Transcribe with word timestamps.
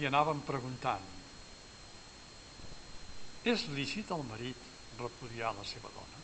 i 0.00 0.06
anaven 0.08 0.40
preguntant 0.46 1.10
és 3.44 3.66
lícit 3.76 4.10
el 4.14 4.24
marit 4.24 4.70
repudiar 4.98 5.52
la 5.56 5.64
seva 5.68 5.90
dona? 5.92 6.22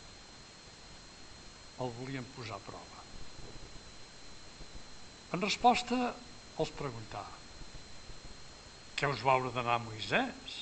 El 1.81 1.93
volien 1.99 2.25
posar 2.35 2.57
a 2.57 2.65
prova. 2.65 3.03
En 5.31 5.41
resposta, 5.41 5.99
els 6.59 6.73
preguntà 6.77 7.23
què 8.97 9.09
us 9.09 9.21
va 9.25 9.37
ordenar 9.41 9.79
Moisès? 9.81 10.57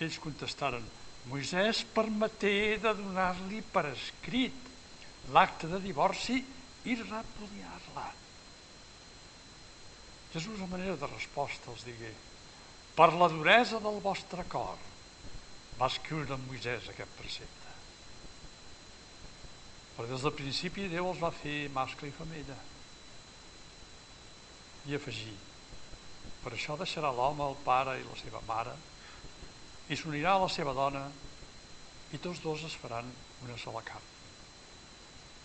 Ells 0.00 0.20
contestaren 0.22 0.84
Moisès 1.28 1.82
permeté 1.96 2.76
de 2.80 2.92
donar-li 2.96 3.60
per 3.74 3.86
escrit 3.90 4.70
l'acte 5.32 5.68
de 5.68 5.80
divorci 5.84 6.38
i 6.88 6.96
repudiar-la. 7.00 8.06
Jesús, 10.34 10.58
a 10.60 10.66
manera 10.66 10.98
de 10.98 11.06
resposta, 11.06 11.70
els 11.70 11.86
digué 11.86 12.10
per 12.94 13.12
la 13.14 13.26
duresa 13.30 13.80
del 13.82 14.00
vostre 14.02 14.44
cor 14.50 14.78
va 15.78 15.88
escriure 15.90 16.36
en 16.36 16.44
Moisès 16.46 16.86
aquest 16.90 17.10
precepte. 17.18 17.72
Però 19.96 20.06
des 20.10 20.22
del 20.22 20.34
principi 20.34 20.86
Déu 20.90 21.08
els 21.10 21.22
va 21.22 21.32
fer 21.34 21.68
mascle 21.74 22.10
i 22.10 22.14
femella. 22.14 22.56
I 24.86 24.94
afegir, 24.98 25.34
per 26.44 26.52
això 26.54 26.76
deixarà 26.78 27.10
l'home 27.10 27.46
el 27.48 27.58
pare 27.66 27.96
i 27.98 28.06
la 28.06 28.18
seva 28.20 28.42
mare 28.46 28.74
i 29.90 29.98
s'unirà 29.98 30.36
a 30.36 30.44
la 30.44 30.50
seva 30.50 30.74
dona 30.76 31.06
i 32.14 32.20
tots 32.22 32.42
dos 32.44 32.62
es 32.68 32.76
faran 32.78 33.10
una 33.46 33.56
sola 33.58 33.82
carn. 33.86 34.12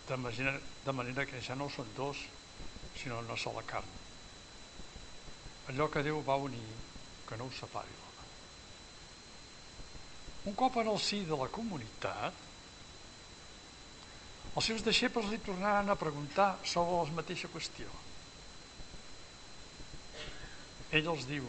De 0.09 0.17
manera, 0.17 0.53
de 0.85 0.93
manera 0.93 1.25
que 1.25 1.41
ja 1.41 1.57
no 1.57 1.69
són 1.69 1.89
dos, 1.97 2.21
sinó 2.97 3.19
una 3.25 3.37
sola 3.37 3.65
carn. 3.65 4.08
Allò 5.69 5.87
que 5.93 6.01
Déu 6.01 6.23
va 6.25 6.39
unir, 6.41 6.65
que 7.29 7.37
no 7.37 7.45
ho 7.45 7.53
separi 7.53 7.93
l'home. 7.93 8.27
Un 10.49 10.55
cop 10.57 10.79
en 10.81 10.89
el 10.89 10.99
si 11.03 11.21
de 11.29 11.37
la 11.37 11.49
comunitat, 11.53 12.45
els 14.55 14.65
seus 14.65 14.81
deixebles 14.81 15.29
li 15.29 15.37
tornaran 15.45 15.91
a 15.93 15.97
preguntar 15.99 16.55
sobre 16.65 16.97
la 16.97 17.17
mateixa 17.21 17.51
qüestió. 17.53 17.91
Ell 20.89 21.11
els 21.13 21.27
diu, 21.29 21.45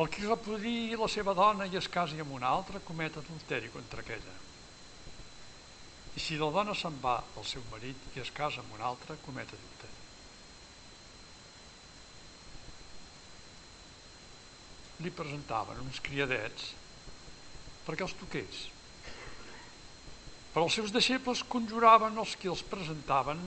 el 0.00 0.08
qui 0.12 0.24
repudi 0.24 0.96
la 0.96 1.08
seva 1.08 1.32
dona 1.36 1.68
i 1.68 1.76
es 1.76 1.88
casi 1.92 2.20
amb 2.20 2.32
una 2.36 2.48
altra 2.48 2.80
comet 2.84 3.20
adulteri 3.20 3.68
contra 3.72 4.00
aquella. 4.00 4.34
I 6.16 6.20
si 6.20 6.40
la 6.40 6.48
dona 6.52 6.72
se'n 6.72 6.96
va 7.04 7.18
al 7.20 7.44
seu 7.44 7.64
marit 7.70 8.16
i 8.16 8.24
es 8.24 8.32
casa 8.32 8.64
amb 8.64 8.72
un 8.76 8.84
altre, 8.88 9.20
comet 9.24 9.52
adulteri. 9.52 9.95
Li 15.04 15.12
presentaven 15.12 15.80
uns 15.84 16.00
criadets 16.04 16.72
perquè 17.86 18.02
els 18.06 18.16
toqués. 18.18 18.62
Però 20.54 20.64
els 20.66 20.76
seus 20.78 20.92
deixebles 20.94 21.44
conjuraven 21.52 22.16
els 22.18 22.34
que 22.40 22.50
els 22.50 22.64
presentaven. 22.66 23.42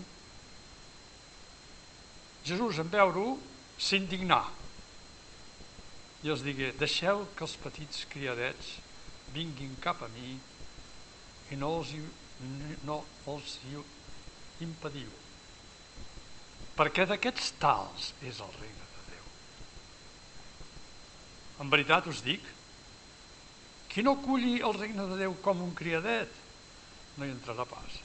Jesús, 2.45 2.79
en 2.79 2.91
veure-ho, 2.93 3.33
s'indignà 3.79 4.43
i 6.23 6.31
els 6.31 6.43
digué, 6.43 6.71
deixeu 6.79 7.25
que 7.35 7.45
els 7.47 7.55
petits 7.63 8.03
criadets 8.11 8.75
vinguin 9.35 9.75
cap 9.83 10.03
a 10.03 10.09
mi 10.15 10.35
i 11.49 11.59
no 11.59 11.71
els, 11.79 11.93
no 12.87 12.99
els 13.31 13.55
impediu, 14.63 15.11
perquè 16.75 17.07
d'aquests 17.07 17.55
tals 17.63 18.13
és 18.27 18.43
el 18.43 18.53
regne 18.59 18.88
en 21.59 21.69
veritat 21.71 22.07
us 22.07 22.21
dic, 22.23 22.43
qui 23.89 24.03
no 24.05 24.15
aculli 24.17 24.59
el 24.63 24.75
regne 24.77 25.05
de 25.09 25.17
Déu 25.19 25.35
com 25.43 25.63
un 25.65 25.73
criadet, 25.75 26.31
no 27.17 27.25
hi 27.25 27.33
entrarà 27.33 27.65
pas. 27.67 27.97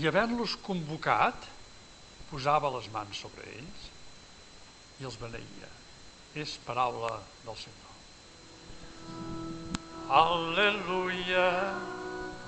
I 0.00 0.08
havent-los 0.08 0.56
convocat, 0.64 1.46
posava 2.30 2.72
les 2.78 2.88
mans 2.94 3.18
sobre 3.24 3.44
ells 3.52 3.88
i 5.02 5.06
els 5.08 5.18
beneïa. 5.20 5.70
És 6.42 6.56
paraula 6.64 7.18
del 7.44 7.58
Senyor. 7.60 7.92
Aleluia. 10.22 11.46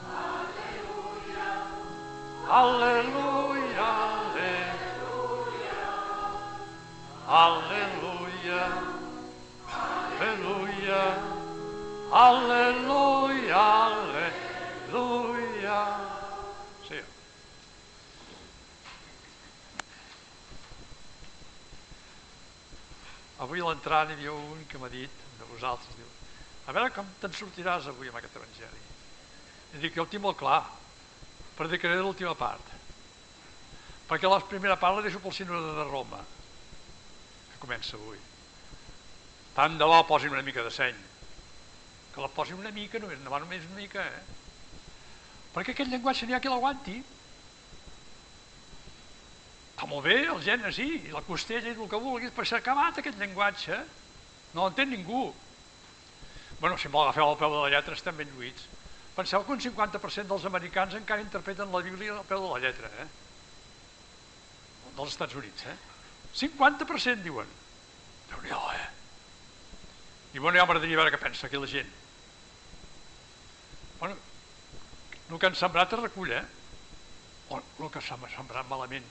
Aleluia. 0.08 1.50
Aleluia. 2.48 3.90
Aleluia. 3.92 4.64
Aleluia, 7.26 8.13
aleluia, 12.14 13.64
aleluia. 14.90 15.80
Sí. 16.86 17.00
Avui 23.38 23.60
a 23.60 23.64
l'entrada 23.64 24.12
havia 24.12 24.32
un 24.32 24.64
que 24.68 24.78
m'ha 24.78 24.88
dit, 24.88 25.10
de 25.38 25.44
vosaltres, 25.50 25.96
diu, 25.98 26.06
a 26.66 26.72
veure 26.72 26.90
com 26.94 27.06
te'n 27.20 27.34
sortiràs 27.34 27.88
avui 27.90 28.08
amb 28.08 28.18
aquest 28.20 28.36
evangeli. 28.38 28.82
I 29.74 29.82
dic, 29.82 29.96
jo 29.98 30.02
ho 30.04 30.10
tinc 30.10 30.22
molt 30.22 30.38
clar, 30.38 30.62
predicaré 31.58 31.98
l'última 31.98 32.34
part. 32.38 32.66
Perquè 34.06 34.30
la 34.30 34.38
primera 34.46 34.78
part 34.78 34.94
la 34.96 35.02
deixo 35.02 35.18
pel 35.18 35.34
sínode 35.34 35.74
de 35.80 35.84
Roma, 35.90 36.20
que 37.50 37.58
comença 37.58 37.96
avui. 37.98 38.20
Tant 39.54 39.76
de 39.78 39.86
bo 39.86 40.00
posin 40.06 40.34
una 40.34 40.42
mica 40.42 40.62
de 40.66 40.70
seny. 40.74 40.96
Que 42.14 42.22
la 42.22 42.30
posin 42.30 42.58
una 42.58 42.72
mica, 42.74 42.98
només, 42.98 43.20
no 43.22 43.38
només 43.38 43.66
una 43.68 43.78
mica, 43.78 44.02
eh? 44.02 44.22
Perquè 45.54 45.74
aquest 45.74 45.90
llenguatge 45.90 46.26
n'hi 46.26 46.34
ha 46.34 46.40
qui 46.42 46.50
l'aguanti. 46.50 46.96
Està 49.74 49.86
molt 49.90 50.06
bé, 50.06 50.16
el 50.26 50.42
gènere 50.42 50.72
sí, 50.74 50.88
la 51.14 51.22
costella 51.26 51.70
i 51.70 51.74
el 51.76 51.90
que 51.90 52.00
vulguis, 52.02 52.34
però 52.34 52.46
s'ha 52.50 52.58
acabat 52.62 52.98
aquest 52.98 53.18
llenguatge. 53.20 53.78
No 54.54 54.66
l'entén 54.66 54.90
ningú. 54.90 55.28
Bueno, 56.60 56.78
si 56.78 56.90
m'ho 56.90 57.02
agafeu 57.02 57.28
al 57.28 57.38
peu 57.38 57.54
de 57.54 57.62
la 57.62 57.70
lletra 57.76 57.94
estem 57.98 58.16
ben 58.18 58.30
lluïts. 58.34 58.66
Penseu 59.14 59.44
que 59.46 59.54
un 59.54 59.62
50% 59.62 60.26
dels 60.30 60.46
americans 60.50 60.96
encara 60.98 61.22
interpreten 61.22 61.70
la 61.70 61.82
Bíblia 61.86 62.16
al 62.18 62.26
peu 62.26 62.42
de 62.42 62.50
la 62.50 62.62
lletra, 62.66 62.90
eh? 63.02 63.06
Dels 64.96 65.14
Estats 65.14 65.38
Units, 65.38 65.66
eh? 65.70 65.78
50% 66.42 67.22
diuen. 67.22 67.50
déu 68.30 68.42
nhi 68.42 68.50
eh? 68.50 68.93
I 70.34 70.40
bueno, 70.42 70.58
ja 70.58 70.66
m'agradaria 70.66 70.98
veure 70.98 71.12
què 71.14 71.20
pensa 71.22 71.46
aquí 71.46 71.58
la 71.62 71.68
gent. 71.70 71.90
Bueno, 74.00 74.16
el 75.30 75.38
que 75.38 75.46
han 75.46 75.54
sembrat 75.58 75.92
es 75.94 76.00
recull, 76.00 76.32
eh? 76.34 76.42
O 77.54 77.60
el 77.60 77.92
que 77.94 78.02
s'ha 78.02 78.18
sembrat 78.32 78.66
malament. 78.66 79.06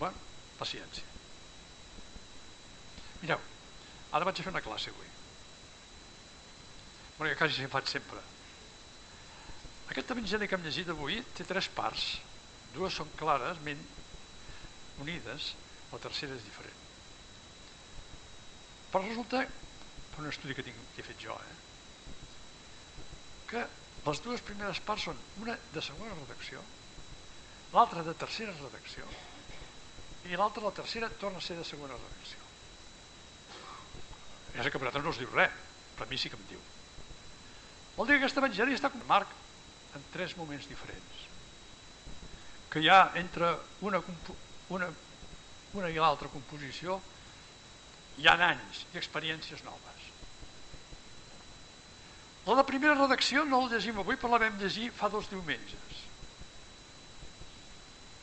Bueno, 0.00 0.26
paciència. 0.58 1.06
Mireu, 3.22 3.46
ara 4.10 4.26
vaig 4.26 4.42
a 4.42 4.46
fer 4.46 4.54
una 4.54 4.64
classe 4.64 4.90
avui. 4.90 5.06
Bueno, 7.18 7.30
que 7.30 7.38
quasi 7.38 7.70
faig 7.70 7.94
sempre. 7.94 8.24
Aquest 9.88 10.10
evangeli 10.14 10.50
que 10.50 10.58
hem 10.58 10.66
llegit 10.66 10.90
avui 10.92 11.22
té 11.38 11.46
tres 11.46 11.70
parts. 11.78 12.10
Dues 12.74 12.98
són 12.98 13.14
clares, 13.22 13.62
unides, 14.98 15.54
la 15.94 16.02
tercera 16.02 16.34
és 16.34 16.44
diferent. 16.46 16.77
Però 18.92 19.04
resulta, 19.04 19.44
per 20.14 20.22
un 20.24 20.30
estudi 20.30 20.56
que, 20.56 20.64
tinc, 20.64 20.76
que 20.94 21.02
he 21.02 21.06
fet 21.06 21.20
jo, 21.20 21.36
eh, 21.36 21.56
que 23.50 23.64
les 24.06 24.22
dues 24.24 24.44
primeres 24.44 24.80
parts 24.84 25.08
són 25.08 25.18
una 25.42 25.56
de 25.74 25.82
segona 25.84 26.16
redacció, 26.16 26.62
l'altra 27.74 28.04
de 28.06 28.14
tercera 28.16 28.54
redacció, 28.56 29.08
i 30.28 30.36
l'altra, 30.36 30.64
la 30.64 30.74
tercera, 30.76 31.08
torna 31.20 31.40
a 31.40 31.44
ser 31.44 31.56
de 31.58 31.64
segona 31.64 31.96
redacció. 31.96 32.40
Ja 34.56 34.64
sé 34.64 34.72
que 34.72 34.80
per 34.80 34.92
no 34.96 35.12
us 35.12 35.20
diu 35.20 35.30
res, 35.32 35.52
però 35.96 36.08
a 36.08 36.10
mi 36.10 36.18
sí 36.18 36.32
que 36.32 36.36
em 36.40 36.48
diu. 36.50 36.60
Vol 37.96 38.08
dir 38.08 38.16
que 38.16 38.24
aquest 38.24 38.40
evangeli 38.40 38.76
està 38.76 38.90
com 38.92 39.04
Marc 39.08 39.30
en 39.96 40.04
tres 40.12 40.36
moments 40.38 40.68
diferents. 40.70 41.22
Que 42.72 42.82
hi 42.84 42.90
ha 42.92 43.12
entre 43.20 43.52
una, 43.86 44.00
una, 44.74 44.90
una 45.78 45.92
i 45.92 45.96
l'altra 46.00 46.30
composició 46.32 46.98
hi 48.18 48.26
ha 48.26 48.34
anys 48.48 48.84
i 48.92 48.98
experiències 49.00 49.62
noves. 49.66 50.06
La 52.48 52.56
de 52.58 52.64
primera 52.64 52.96
redacció 52.96 53.44
no 53.44 53.60
la 53.64 53.74
llegim 53.74 54.00
avui, 54.00 54.16
però 54.16 54.32
la 54.32 54.42
vam 54.42 54.56
llegir 54.60 54.88
fa 54.96 55.10
dos 55.12 55.28
diumenges. 55.30 56.02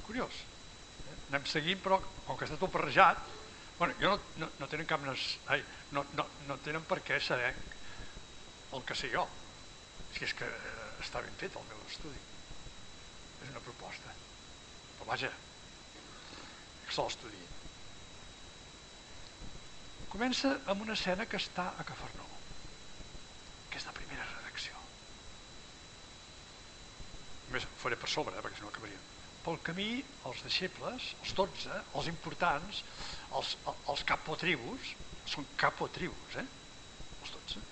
Curiós. 0.08 0.42
Eh? 1.06 1.16
Anem 1.30 1.46
seguint, 1.50 1.82
però 1.84 2.00
com 2.26 2.38
que 2.38 2.48
està 2.48 2.58
tot 2.58 2.74
barrejat, 2.74 3.22
bueno, 3.78 3.96
jo 4.02 4.16
no, 4.16 4.20
no, 4.42 4.50
no 4.60 4.68
tenen 4.72 4.88
cap... 4.90 5.04
Ai, 5.52 5.64
no, 5.92 6.06
no, 6.18 6.26
no 6.48 6.58
tenen 6.66 6.86
per 6.90 7.02
què 7.06 7.20
saber 7.22 7.54
el 8.74 8.86
que 8.88 8.96
sé 8.98 9.12
jo. 9.14 9.26
Si 10.16 10.24
és 10.26 10.34
que 10.36 10.48
eh, 10.48 10.86
està 11.04 11.22
ben 11.24 11.36
fet 11.40 11.56
el 11.60 11.68
meu 11.70 11.82
estudi. 11.90 12.22
És 13.44 13.52
una 13.52 13.64
proposta. 13.64 14.16
Però 14.96 15.10
vaja, 15.12 15.32
se 16.90 17.04
l'estudi. 17.04 17.44
Comença 20.12 20.54
amb 20.72 20.86
una 20.86 20.96
escena 20.96 21.26
que 21.28 21.40
està 21.42 21.66
a 21.76 21.84
Cafarnou, 21.88 22.30
que 23.70 23.80
és 23.82 23.88
la 23.88 23.94
primera 23.98 24.28
redacció. 24.30 24.80
Més 27.52 27.68
faré 27.82 28.00
per 28.00 28.12
sobre, 28.12 28.38
eh, 28.38 28.44
perquè 28.46 28.60
si 28.60 28.66
no 28.66 28.72
acabaríem. 28.72 29.10
Pel 29.46 29.60
camí, 29.66 29.90
els 30.30 30.44
deixebles, 30.46 31.10
els 31.22 31.34
12, 31.38 31.82
els 32.00 32.08
importants, 32.12 32.80
els, 33.40 33.58
els 33.74 34.06
capotribus, 34.12 34.96
són 35.30 35.46
capotribus, 35.60 36.40
eh? 36.42 36.46
els 37.22 37.36
12, 37.36 37.66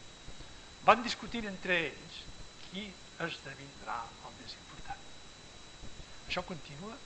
van 0.90 1.02
discutint 1.06 1.48
entre 1.50 1.80
ells 1.88 2.20
qui 2.68 2.86
esdevindrà 3.24 4.02
el 4.28 4.38
més 4.42 4.58
important. 4.60 5.08
Això 6.28 6.44
continua, 6.50 6.98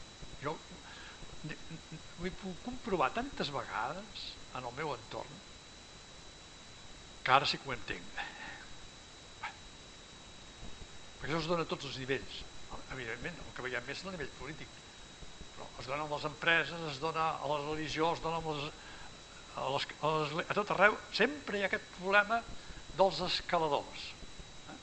jo 0.41 0.55
ho 0.57 2.25
he 2.25 2.31
pogut 2.41 2.63
comprovar 2.65 3.11
tantes 3.15 3.51
vegades 3.53 4.23
en 4.57 4.65
el 4.65 4.73
meu 4.77 4.93
entorn 4.95 5.43
que 7.27 7.33
ara 7.35 7.47
sí 7.49 7.57
que 7.59 7.67
ho 7.67 7.73
entenc. 7.75 8.19
Perquè 11.17 11.33
això 11.33 11.41
es 11.41 11.49
dona 11.51 11.65
a 11.65 11.67
tots 11.67 11.89
els 11.89 11.97
nivells. 11.99 12.37
Evidentment, 12.95 13.39
el 13.43 13.55
que 13.57 13.65
veiem 13.65 13.83
més 13.83 13.99
és 13.99 14.05
el 14.05 14.15
nivell 14.15 14.29
polític. 14.37 14.77
Però 15.57 15.67
es 15.81 15.89
dona 15.89 16.05
a 16.05 16.11
les 16.13 16.27
empreses, 16.29 16.85
es 16.93 17.01
dona 17.03 17.25
a 17.35 17.49
la 17.51 17.57
religió, 17.65 18.13
es 18.15 18.23
dona 18.23 18.39
a, 18.39 18.53
les, 18.55 18.69
a, 19.57 19.65
les, 19.73 19.87
a, 19.97 20.13
les, 20.21 20.47
a 20.47 20.57
tot 20.61 20.71
arreu. 20.77 20.95
Sempre 21.19 21.59
hi 21.59 21.65
ha 21.65 21.67
aquest 21.67 21.91
problema 21.97 22.39
dels 22.95 23.19
escaladors. 23.27 24.07
Eh? 24.71 24.79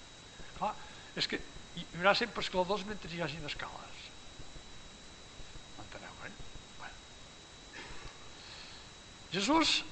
Clar, 0.59 0.75
és 1.17 1.31
que 1.31 1.41
hi 1.81 1.87
haurà 1.97 2.13
sempre 2.19 2.45
escaladors 2.45 2.85
mentre 2.91 3.09
hi 3.09 3.23
hagin 3.25 3.49
escales. 3.49 4.05
M'enteneu, 5.79 6.21
eh? 6.29 6.33
Bueno. 6.83 7.87
Jesús, 9.35 9.83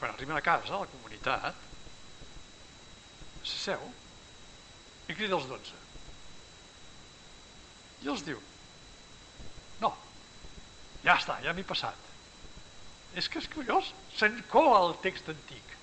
quan 0.00 0.12
arriba 0.12 0.38
a 0.38 0.44
casa, 0.44 0.72
a 0.74 0.82
la 0.84 0.90
comunitat, 0.90 1.62
s'asseu 3.44 3.84
i 5.06 5.14
crida 5.14 5.36
els 5.38 5.48
dotze. 5.50 5.76
I 8.04 8.10
els 8.12 8.24
diu, 8.26 8.40
no, 9.84 9.92
ja 11.04 11.14
està, 11.16 11.38
ja 11.44 11.54
m'he 11.56 11.66
passat. 11.66 12.02
És 13.16 13.28
que 13.32 13.40
és 13.40 13.48
curiós, 13.52 13.92
s'encola 14.16 14.82
el 14.88 14.98
text 15.04 15.28
antic 15.32 15.76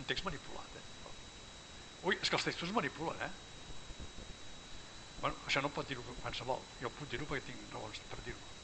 un 0.00 0.06
text 0.08 0.24
manipulat. 0.24 0.76
Eh? 0.76 0.84
Ui, 2.08 2.16
és 2.16 2.28
que 2.28 2.38
els 2.38 2.46
textos 2.48 2.72
manipulen, 2.72 3.20
eh? 3.20 3.30
Bueno, 5.20 5.36
això 5.46 5.60
no 5.60 5.72
pot 5.74 5.88
dir-ho 5.88 6.04
qualsevol. 6.22 6.62
Jo 6.80 6.92
puc 6.96 7.10
dir-ho 7.12 7.28
perquè 7.28 7.50
tinc 7.50 7.74
raons 7.76 8.00
per 8.08 8.22
dir-ho. 8.24 8.59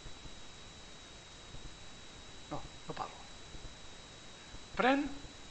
No, 2.89 2.95
parlo. 2.95 3.25
Pren 4.77 5.05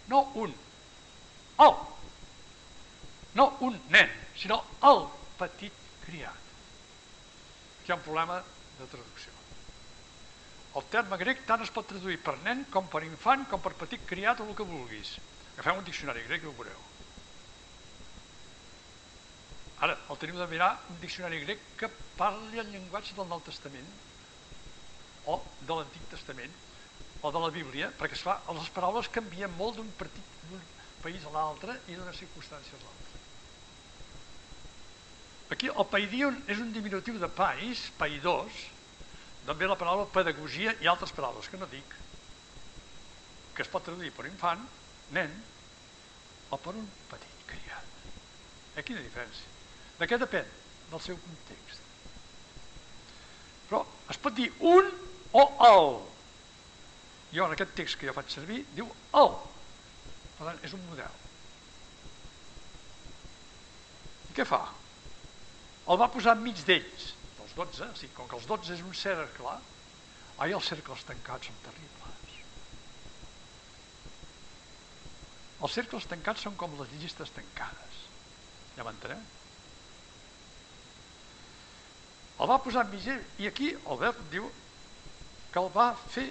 no 0.07 0.21
un, 0.35 0.53
el. 1.65 1.75
No 3.35 3.45
un 3.67 3.79
nen, 3.89 4.11
sinó 4.37 4.61
el 4.83 5.07
petit 5.39 5.73
criat. 6.05 6.43
Aquí 7.81 7.89
hi 7.89 7.93
ha 7.93 7.97
un 7.99 8.05
problema 8.05 8.37
de 8.79 8.87
traducció. 8.87 9.33
El 10.75 10.83
terme 10.91 11.17
grec 11.19 11.45
tant 11.47 11.63
es 11.63 11.71
pot 11.71 11.87
traduir 11.87 12.17
per 12.23 12.35
nen 12.43 12.65
com 12.71 12.87
per 12.91 13.03
infant, 13.07 13.45
com 13.51 13.61
per 13.63 13.75
petit 13.79 14.03
criat 14.07 14.41
o 14.43 14.47
el 14.49 14.55
que 14.57 14.67
vulguis. 14.67 15.15
Agafeu 15.55 15.79
un 15.79 15.87
diccionari 15.87 16.25
grec 16.27 16.43
i 16.43 16.49
ho 16.49 16.55
veureu. 16.57 16.81
Ara, 19.85 19.95
el 20.09 20.19
teniu 20.19 20.39
de 20.39 20.47
mirar 20.51 20.73
un 20.91 20.99
diccionari 20.99 21.41
grec 21.43 21.63
que 21.79 21.91
parli 22.19 22.59
el 22.59 22.71
llenguatge 22.71 23.15
del 23.15 23.27
Nou 23.31 23.43
Testament 23.43 23.87
o 25.31 25.41
de 25.61 25.77
l'Antic 25.77 26.07
Testament 26.11 26.53
o 27.25 27.31
de 27.33 27.41
la 27.41 27.49
Bíblia, 27.49 27.89
perquè 27.97 28.13
es 28.13 28.21
fa, 28.21 28.37
les 28.53 28.69
paraules 28.75 29.09
canvien 29.09 29.49
molt 29.57 29.79
d'un 29.79 29.89
país 31.01 31.25
a 31.25 31.33
l'altre 31.33 31.79
i 31.89 31.97
d'una 31.97 32.13
circumstància 32.13 32.77
a 32.77 32.83
l'altra. 32.83 33.21
Aquí 35.55 35.69
el 35.71 35.87
paidion 35.89 36.37
és 36.49 36.61
un 36.61 36.71
diminutiu 36.73 37.17
de 37.21 37.29
país, 37.29 37.87
paidós, 37.97 38.61
també 39.45 39.69
la 39.69 39.77
paraula 39.77 40.05
pedagogia 40.13 40.73
i 40.81 40.89
altres 40.89 41.13
paraules 41.17 41.49
que 41.49 41.57
no 41.61 41.69
dic, 41.69 41.97
que 43.57 43.65
es 43.65 43.73
pot 43.73 43.85
traduir 43.85 44.13
per 44.13 44.25
infant, 44.29 44.61
nen 45.17 45.33
o 46.53 46.61
per 46.61 46.73
un 46.77 46.87
petit 47.09 47.45
criat. 47.49 47.93
Ha 48.75 48.85
quina 48.85 49.01
diferència? 49.01 49.53
De 49.97 50.09
què 50.09 50.19
depèn? 50.21 50.49
Del 50.91 51.01
seu 51.01 51.17
context. 51.21 51.85
Però 53.69 53.85
es 54.13 54.19
pot 54.21 54.35
dir 54.37 54.51
un 54.61 54.91
o 55.33 55.45
el. 55.69 55.95
Jo 57.33 57.45
en 57.47 57.55
aquest 57.55 57.75
text 57.77 57.99
que 57.99 58.09
jo 58.09 58.15
faig 58.15 58.31
servir 58.33 58.61
diu 58.75 58.89
el. 59.21 59.31
Per 60.37 60.47
tant, 60.47 60.61
és 60.67 60.73
un 60.77 60.83
model. 60.89 61.21
I 64.29 64.37
què 64.37 64.45
fa? 64.47 64.61
El 65.87 66.01
va 66.01 66.11
posar 66.11 66.35
enmig 66.35 66.61
d'ells, 66.67 67.11
dels 67.39 67.57
12, 67.57 67.89
o 67.91 67.99
sigui, 67.99 68.13
com 68.17 68.29
que 68.29 68.39
els 68.39 68.49
12 68.49 68.73
és 68.75 68.83
un 68.85 68.95
cercle, 68.97 69.57
ai, 70.41 70.51
els 70.51 70.73
cercles 70.73 71.05
tancats 71.07 71.51
són 71.51 71.61
terribles 71.67 71.95
Els 75.63 75.75
cercles 75.77 76.05
tancats 76.09 76.43
són 76.45 76.55
com 76.59 76.73
les 76.79 76.91
llistes 76.99 77.31
tancades. 77.33 77.99
Ja 78.75 78.83
m'entenem? 78.85 79.21
El 82.35 82.49
va 82.51 82.59
posar 82.63 82.83
en 82.85 82.91
vigent 82.91 83.21
i 83.39 83.47
aquí 83.47 83.71
el 83.77 84.01
verb 84.01 84.19
diu 84.33 84.49
que 85.53 85.61
el 85.61 85.69
va 85.77 85.87
fer 86.11 86.27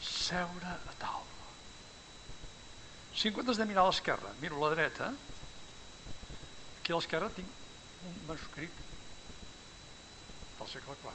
seure 0.00 0.74
a 0.74 0.94
taula. 0.98 1.48
Si 3.14 3.28
en 3.28 3.34
comptes 3.36 3.58
de 3.60 3.66
mirar 3.68 3.84
a 3.84 3.90
l'esquerra, 3.90 4.32
miro 4.40 4.56
a 4.58 4.62
la 4.64 4.74
dreta, 4.74 5.10
aquí 6.80 6.92
a 6.92 6.98
l'esquerra 6.98 7.30
tinc 7.36 8.06
un 8.08 8.20
manuscrit 8.28 8.78
del 10.58 10.70
segle 10.72 10.96
IV. 11.02 11.12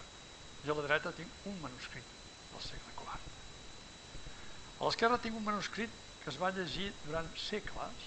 I 0.65 0.69
a 0.73 0.77
la 0.77 0.85
dreta 0.87 1.13
tinc 1.17 1.47
un 1.49 1.57
manuscrit 1.63 2.13
del 2.51 2.65
segle 2.67 2.93
IV. 2.93 3.15
A 4.79 4.83
l'esquerra 4.83 5.21
tinc 5.23 5.39
un 5.39 5.47
manuscrit 5.47 6.01
que 6.23 6.31
es 6.33 6.37
va 6.41 6.53
llegir 6.53 6.91
durant 7.05 7.27
segles, 7.37 8.05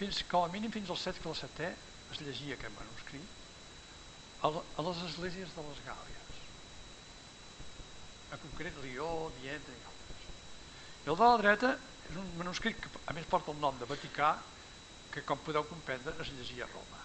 fins, 0.00 0.24
com 0.32 0.44
a 0.44 0.52
mínim 0.52 0.72
fins 0.72 0.90
al 0.92 1.00
segle 1.00 1.36
VII 1.36 1.70
es 2.14 2.20
llegia 2.24 2.56
aquest 2.56 2.76
manuscrit, 2.76 3.38
a, 4.42 4.50
les 4.88 5.02
esglésies 5.08 5.52
de 5.56 5.64
les 5.66 5.80
Gàlies, 5.86 6.29
en 8.30 8.38
concret 8.44 8.76
Lió, 8.84 9.10
Viena 9.40 9.74
i 9.74 9.84
altres. 9.90 10.24
I 11.04 11.10
el 11.12 11.18
de 11.18 11.28
la 11.28 11.40
dreta 11.42 11.74
és 12.10 12.18
un 12.20 12.32
manuscrit 12.38 12.78
que 12.82 12.90
a 13.06 13.14
més 13.16 13.28
porta 13.30 13.52
el 13.54 13.60
nom 13.62 13.78
de 13.78 13.88
Vaticà, 13.90 14.34
que 15.10 15.22
com 15.26 15.40
podeu 15.42 15.66
comprendre 15.66 16.14
es 16.22 16.30
llegia 16.36 16.66
a 16.66 16.70
Roma. 16.70 17.00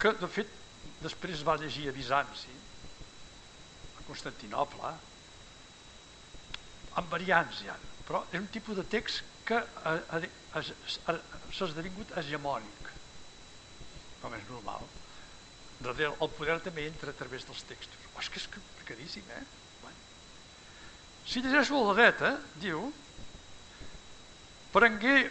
Que 0.00 0.12
de 0.20 0.28
fet 0.28 0.52
després 1.04 1.44
va 1.44 1.58
llegir 1.60 1.88
a 1.88 1.96
Bizanci, 1.96 2.54
Constantinople, 4.04 4.90
amb 7.00 7.12
variants 7.12 7.62
ja, 7.64 7.76
però 8.04 8.20
és 8.30 8.40
un 8.40 8.50
tipus 8.52 8.76
de 8.76 8.84
text 8.92 9.24
que 9.48 9.60
s'ha 10.60 11.68
esdevingut 11.68 12.12
hegemònic, 12.20 12.90
com 14.20 14.36
és 14.36 14.44
normal. 14.50 14.84
El 15.84 16.30
poder 16.32 16.56
també 16.64 16.86
entra 16.88 17.12
a 17.12 17.16
través 17.18 17.44
dels 17.44 17.62
textos. 17.68 18.08
Oh, 18.14 18.20
és 18.22 18.30
que 18.32 18.40
és 18.40 18.48
complicadíssim, 18.48 19.24
eh? 19.36 19.42
Bueno. 19.82 19.98
Si 21.28 21.42
llegeixo 21.44 21.82
la 21.84 21.96
dreta, 21.98 22.30
diu, 22.62 22.86
prengué, 24.72 25.28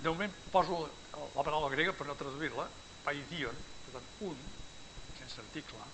de 0.00 0.08
moment 0.08 0.36
poso 0.52 0.84
la 1.34 1.42
paraula 1.42 1.70
grega 1.72 1.92
per 1.96 2.06
no 2.06 2.16
traduir-la, 2.18 2.68
paidion, 3.04 3.58
per 3.86 3.96
tant, 3.96 4.08
un, 4.30 4.38
sense 5.18 5.42
article, 5.42 5.88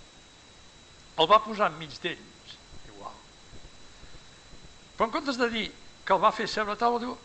el 1.16 1.30
va 1.30 1.40
posar 1.42 1.70
enmig 1.72 1.96
d'ells, 2.02 2.56
igual. 2.92 3.16
Però 4.96 5.08
en 5.08 5.16
comptes 5.16 5.40
de 5.40 5.48
dir 5.52 5.66
que 6.04 6.14
el 6.14 6.22
va 6.22 6.34
fer 6.34 6.46
seure 6.50 6.76
a 6.76 6.80
taula, 6.80 7.00
diu, 7.02 7.16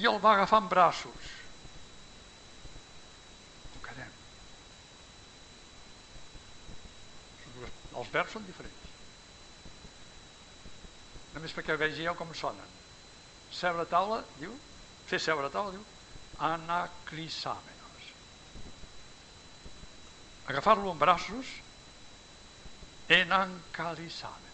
i 0.00 0.08
el 0.08 0.20
va 0.22 0.32
agafar 0.36 0.62
en 0.64 0.72
braços. 0.72 1.34
Els 7.98 8.10
verbs 8.14 8.34
són 8.36 8.46
diferents. 8.46 8.88
Només 11.34 11.54
perquè 11.54 11.76
veieu 11.78 12.14
com 12.18 12.30
sonen. 12.34 12.76
Seure 13.54 13.84
a 13.84 13.90
taula, 13.90 14.22
diu, 14.38 14.54
fer 15.08 15.20
seure 15.22 15.48
a 15.48 15.52
taula, 15.52 15.74
diu, 15.74 15.84
anacrisàmenos. 16.48 18.10
Agafar-lo 20.48 20.92
en 20.92 21.00
braços 21.00 21.54
enancalisàmenos. 23.08 24.44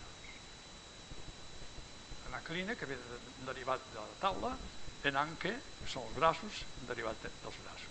Anacline, 2.29 2.77
que 2.77 2.87
ve 2.87 2.97
de, 2.97 3.19
derivat 3.47 3.83
de 3.93 4.01
la 4.01 4.21
taula, 4.21 4.53
enanque, 5.05 5.53
que 5.81 5.91
són 5.91 6.07
els 6.09 6.17
braços, 6.19 6.63
derivat 6.89 7.27
dels 7.27 7.59
braços. 7.65 7.91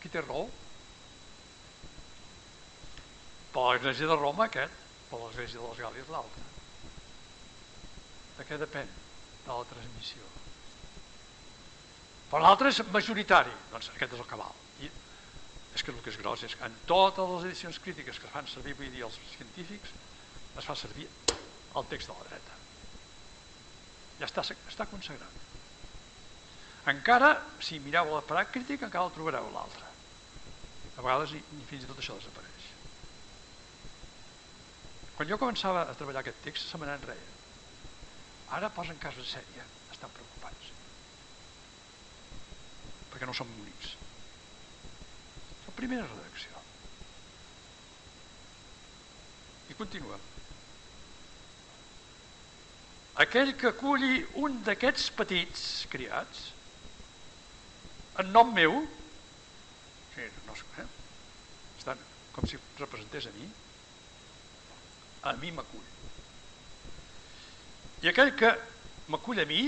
Qui 0.00 0.12
té 0.12 0.22
raó? 0.22 0.46
Per 3.56 3.62
l'Església 3.64 4.06
de 4.10 4.16
Roma 4.20 4.50
aquest, 4.50 4.72
per 5.08 5.18
l'Església 5.22 5.56
de 5.62 5.68
les 5.70 5.78
Gàlies 5.80 6.08
l'altre. 6.12 6.42
De 8.36 8.44
què 8.44 8.58
depèn? 8.60 8.90
De 9.46 9.54
la 9.54 9.68
transmissió. 9.70 10.26
Per 12.28 12.42
l'altre 12.42 12.68
és 12.68 12.82
majoritari, 12.92 13.54
doncs 13.72 13.88
aquest 13.94 14.12
és 14.12 14.20
el 14.20 14.28
cabal. 14.28 14.52
I 14.84 14.90
és 15.72 15.84
que 15.86 15.94
el 15.94 16.02
que 16.04 16.12
és 16.12 16.18
gros 16.20 16.44
és 16.44 16.56
que 16.58 16.68
en 16.68 16.76
totes 16.90 17.32
les 17.32 17.46
edicions 17.48 17.80
crítiques 17.80 18.20
que 18.20 18.32
fan 18.34 18.48
servir 18.52 18.76
avui 18.76 18.92
dia 18.92 19.08
els 19.08 19.16
científics 19.32 19.94
es 20.60 20.68
fa 20.68 20.76
servir 20.76 21.08
el 21.80 21.88
text 21.88 22.12
de 22.12 22.18
la 22.18 22.28
dreta. 22.28 22.58
Ja 24.20 24.28
està, 24.28 24.44
està 24.68 24.88
consagrat. 24.92 25.44
Encara, 26.92 27.32
si 27.64 27.80
mireu 27.80 28.12
la 28.12 28.24
pràctica, 28.24 28.84
encara 28.84 29.08
el 29.08 29.16
trobareu 29.16 29.48
l'altre. 29.54 29.88
A 30.96 31.00
vegades 31.00 31.32
i, 31.36 31.40
i 31.40 31.64
fins 31.68 31.84
i 31.84 31.88
tot 31.88 32.04
això 32.04 32.20
desapareix. 32.20 32.55
Quan 35.16 35.30
jo 35.30 35.38
començava 35.40 35.86
a 35.88 35.94
treballar 35.96 36.20
aquest 36.20 36.42
text, 36.44 36.68
se 36.68 36.78
me 36.80 36.88
n'enreia. 36.88 37.32
Ara 38.56 38.68
posen 38.70 38.98
cas 39.00 39.16
de 39.16 39.24
sèrie, 39.24 39.64
estan 39.94 40.12
preocupats. 40.12 40.68
Perquè 43.12 43.28
no 43.28 43.34
som 43.34 43.48
únics. 43.62 43.94
La 45.64 45.74
primera 45.80 46.04
redacció. 46.04 46.62
I 49.72 49.78
continua. 49.80 50.20
Aquell 53.24 53.54
que 53.56 53.72
aculli 53.72 54.20
un 54.44 54.60
d'aquests 54.64 55.08
petits 55.16 55.66
criats, 55.88 56.50
en 58.20 58.28
nom 58.36 58.52
meu, 58.52 58.82
sí, 60.12 60.26
no, 60.44 60.56
eh? 60.82 60.84
estan 61.78 62.04
com 62.36 62.44
si 62.48 62.60
representés 62.76 63.30
a 63.30 63.32
mi, 63.38 63.48
a 65.30 65.36
mi 65.40 65.52
m'acull. 65.52 65.84
I 68.04 68.10
aquell 68.12 68.32
que 68.38 68.50
m'acull 69.12 69.40
a 69.42 69.46
mi, 69.48 69.62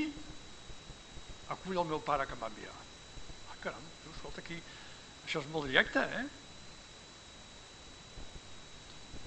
acull 1.55 1.79
el 1.81 1.88
meu 1.93 2.03
pare 2.05 2.27
que 2.29 2.37
m'ha 2.38 2.50
enviat. 2.53 2.85
Ah, 3.50 3.57
caram, 3.62 3.87
escolta, 4.12 4.45
aquí, 4.45 4.59
això 5.25 5.43
és 5.43 5.49
molt 5.55 5.71
directe, 5.71 6.03
eh? 6.21 6.27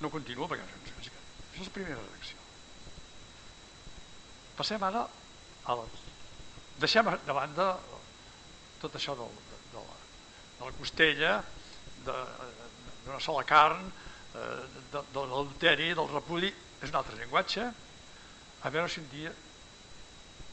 No 0.02 0.10
continuo 0.10 0.48
perquè 0.50 0.66
això 0.66 1.12
és 1.62 1.68
la 1.68 1.74
primera 1.76 2.00
redacció. 2.00 2.38
Passem 4.58 4.84
ara 4.88 5.06
a 5.66 5.76
la... 5.78 5.90
Deixem 6.82 7.10
de 7.26 7.34
banda 7.38 7.66
tot 8.82 8.96
això 8.98 9.14
del, 9.18 9.34
de, 9.74 9.82
la, 9.82 9.98
de 10.58 10.70
la 10.70 10.72
costella, 10.80 11.34
d'una 12.08 13.20
sola 13.22 13.44
carn, 13.46 13.92
de, 14.34 15.02
de 15.14 15.24
l'adulteri, 15.28 15.92
del 15.98 16.12
repudi, 16.12 16.52
és 16.82 16.90
un 16.90 17.00
altre 17.00 17.18
llenguatge, 17.20 17.66
a 18.62 18.70
veure 18.74 18.90
si 18.92 19.02
un 19.02 19.10
dia 19.12 19.32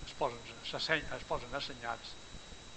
es 0.07 0.15
posen, 0.19 0.41
es 0.65 1.27
posen 1.29 1.55
assenyats 1.55 2.15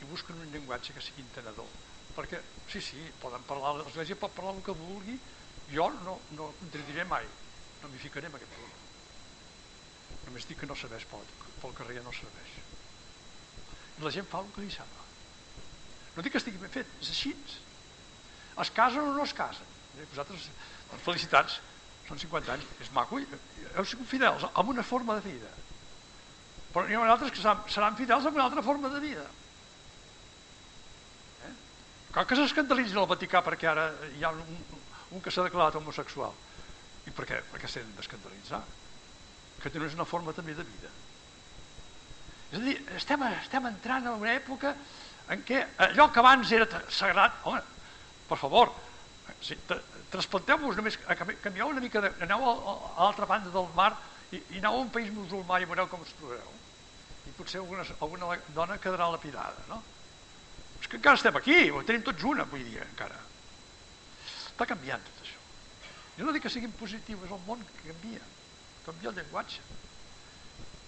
i 0.02 0.10
busquen 0.10 0.40
un 0.42 0.52
llenguatge 0.52 0.94
que 0.96 1.04
sigui 1.04 1.24
entenedor. 1.24 1.70
Perquè, 2.16 2.42
sí, 2.68 2.82
sí, 2.84 3.04
poden 3.22 3.44
parlar, 3.48 3.78
l'Església 3.80 4.20
pot 4.20 4.34
parlar 4.36 4.58
el 4.58 4.66
que 4.66 4.76
vulgui, 4.76 5.16
jo 5.72 5.88
no, 6.02 6.18
no 6.36 6.50
contradiré 6.60 7.06
mai, 7.08 7.28
no 7.82 7.92
m'hi 7.92 8.02
ficaré 8.02 8.28
en 8.28 8.36
aquest 8.36 8.56
punt. 8.58 8.80
Només 10.28 10.48
dic 10.48 10.60
que 10.62 10.68
no 10.70 10.76
serveix 10.78 11.06
pel, 11.10 11.24
pel 11.62 11.78
carrer, 11.78 12.02
no 12.04 12.14
serveix. 12.16 12.58
I 14.00 14.04
la 14.04 14.12
gent 14.14 14.28
fa 14.28 14.42
el 14.44 14.52
que 14.56 14.66
li 14.66 14.74
sembla. 14.74 15.08
No 16.16 16.24
dic 16.26 16.36
que 16.36 16.42
estigui 16.42 16.60
ben 16.60 16.74
fet, 16.74 16.90
és 17.00 17.14
així. 17.14 17.32
Es 18.62 18.74
casen 18.76 19.08
o 19.08 19.16
no 19.16 19.24
es 19.24 19.34
casen. 19.38 19.70
Vosaltres 20.02 20.50
felicitats, 21.06 21.60
són 22.08 22.20
50 22.20 22.54
anys, 22.56 22.68
és 22.84 22.92
maco, 22.96 23.20
heu 23.22 23.86
sigut 23.88 24.10
fidels 24.10 24.46
amb 24.52 24.74
una 24.74 24.84
forma 24.84 25.16
de 25.20 25.26
vida. 25.30 25.52
Però 26.72 26.88
n'hi 26.88 26.96
ha 26.96 27.06
altres 27.14 27.34
que 27.36 27.44
seran 27.72 27.98
fidels 28.00 28.28
amb 28.28 28.38
una 28.40 28.48
altra 28.48 28.64
forma 28.64 28.92
de 28.92 29.00
vida. 29.04 29.26
Eh? 31.48 31.54
Cal 32.16 32.28
que 32.28 32.38
s'escandalitzi 32.40 32.96
el 33.00 33.10
Vaticà 33.10 33.44
perquè 33.44 33.72
ara 33.72 33.90
hi 34.18 34.24
ha 34.24 34.32
un, 34.32 34.62
un 35.12 35.24
que 35.24 35.32
s'ha 35.32 35.48
declarat 35.48 35.80
homosexual. 35.80 36.36
I 37.08 37.16
per 37.16 37.28
què? 37.28 37.42
Perquè 37.52 37.70
s'han 37.72 37.96
d'escandalitzar. 37.98 38.62
Que 39.62 39.72
no 39.78 39.86
és 39.86 39.98
una 39.98 40.08
forma 40.10 40.34
també 40.34 40.56
de 40.58 40.66
vida. 40.66 40.92
És 42.52 42.60
a 42.60 42.64
dir, 42.64 42.78
estem, 42.98 43.24
estem 43.40 43.68
entrant 43.70 44.08
en 44.08 44.24
una 44.24 44.34
època 44.34 44.74
en 45.32 45.44
què 45.48 45.62
allò 45.86 46.10
que 46.12 46.20
abans 46.20 46.52
era 46.52 46.68
sagrat, 46.92 47.38
home, 47.48 47.62
per 48.28 48.38
favor, 48.40 48.72
sí, 49.42 49.58
Transplanteu-vos 50.12 50.76
només, 50.76 50.98
canvieu 51.42 51.70
una 51.72 51.80
mica, 51.80 52.02
de, 52.04 52.10
aneu 52.26 52.44
a, 52.44 52.52
a 52.52 53.06
l'altra 53.06 53.28
banda 53.30 53.52
del 53.54 53.70
mar 53.78 53.94
i, 54.32 54.42
i 54.42 54.60
aneu 54.60 54.76
a 54.76 54.84
un 54.84 54.90
país 54.92 55.12
musulmà 55.16 55.62
i 55.62 55.68
veureu 55.70 55.88
com 55.88 56.04
us 56.04 56.12
trobareu. 56.20 56.52
I 57.30 57.36
potser 57.38 57.62
alguna, 57.62 57.86
alguna 58.00 58.36
dona 58.56 58.80
quedarà 58.82 59.08
lapidada, 59.14 59.64
no? 59.70 59.80
És 60.82 60.90
que 60.90 60.98
encara 61.00 61.20
estem 61.20 61.38
aquí, 61.40 61.58
ho 61.70 61.84
tenim 61.88 62.04
tots 62.04 62.26
una 62.28 62.44
avui 62.44 62.66
dia, 62.68 62.84
encara. 62.90 63.20
Està 64.26 64.68
canviant 64.74 65.04
tot 65.08 65.22
això. 65.24 65.40
Jo 66.18 66.28
no 66.28 66.34
dic 66.36 66.44
que 66.44 66.52
siguin 66.52 66.74
positius, 66.76 67.24
és 67.28 67.32
el 67.32 67.46
món 67.48 67.64
que 67.70 67.94
canvia. 67.94 68.26
Canvia 68.88 69.12
el 69.14 69.20
llenguatge. 69.22 69.64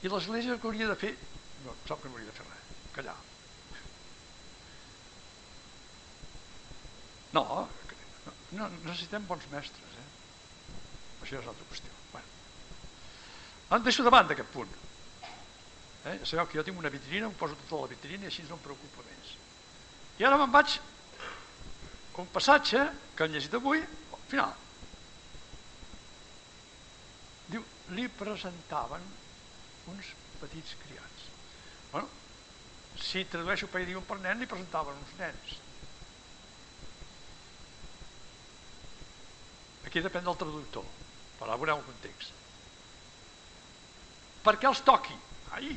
I 0.04 0.12
l'Església 0.12 0.58
que 0.60 0.68
hauria 0.68 0.90
de 0.90 0.98
fer, 1.00 1.14
no, 1.64 1.78
sap 1.88 2.02
que 2.04 2.12
no 2.12 2.18
hauria 2.18 2.28
de 2.28 2.36
fer 2.36 2.48
res, 2.50 2.74
callar. 2.98 3.16
No, 7.34 7.46
no, 8.58 8.70
necessitem 8.84 9.26
bons 9.28 9.46
mestres, 9.52 10.00
eh? 10.00 10.08
Això 11.24 11.40
és 11.40 11.48
altra 11.48 11.68
qüestió. 11.70 11.92
Bueno. 12.12 12.28
En 13.78 13.86
deixo 13.86 14.06
davant 14.06 14.28
d'aquest 14.30 14.52
punt. 14.54 14.74
Eh? 16.04 16.18
Sabeu 16.28 16.48
que 16.50 16.60
jo 16.60 16.66
tinc 16.68 16.80
una 16.80 16.92
vitrina, 16.92 17.30
em 17.30 17.38
poso 17.40 17.56
tota 17.64 17.86
la 17.86 17.94
vitrina 17.94 18.28
i 18.28 18.32
així 18.32 18.44
no 18.50 18.58
em 18.58 18.66
preocupa 18.66 19.06
més. 19.08 19.36
I 20.20 20.28
ara 20.28 20.40
me'n 20.42 20.52
vaig 20.52 20.78
un 22.22 22.30
passatge 22.30 22.84
que 23.16 23.26
han 23.26 23.34
llegit 23.34 23.56
avui, 23.58 23.80
al 23.82 24.26
final. 24.30 24.52
Diu, 27.50 27.64
li 27.98 28.06
presentaven 28.20 29.08
uns 29.94 30.12
petits 30.42 30.76
criats. 30.84 31.26
Bueno, 31.92 32.10
si 33.00 33.26
tradueixo 33.26 33.68
per 33.72 33.84
un 33.98 34.06
per 34.06 34.20
nen, 34.22 34.40
li 34.40 34.50
presentaven 34.50 35.00
uns 35.00 35.16
nens. 35.20 35.58
Aquí 39.84 40.02
depèn 40.02 40.24
del 40.26 40.40
traductor, 40.40 40.86
però 41.40 41.58
veureu 41.60 41.82
el 41.82 41.86
context. 41.88 42.32
Per 44.44 44.56
què 44.60 44.70
els 44.70 44.82
toqui? 44.88 45.16
Ai! 45.56 45.76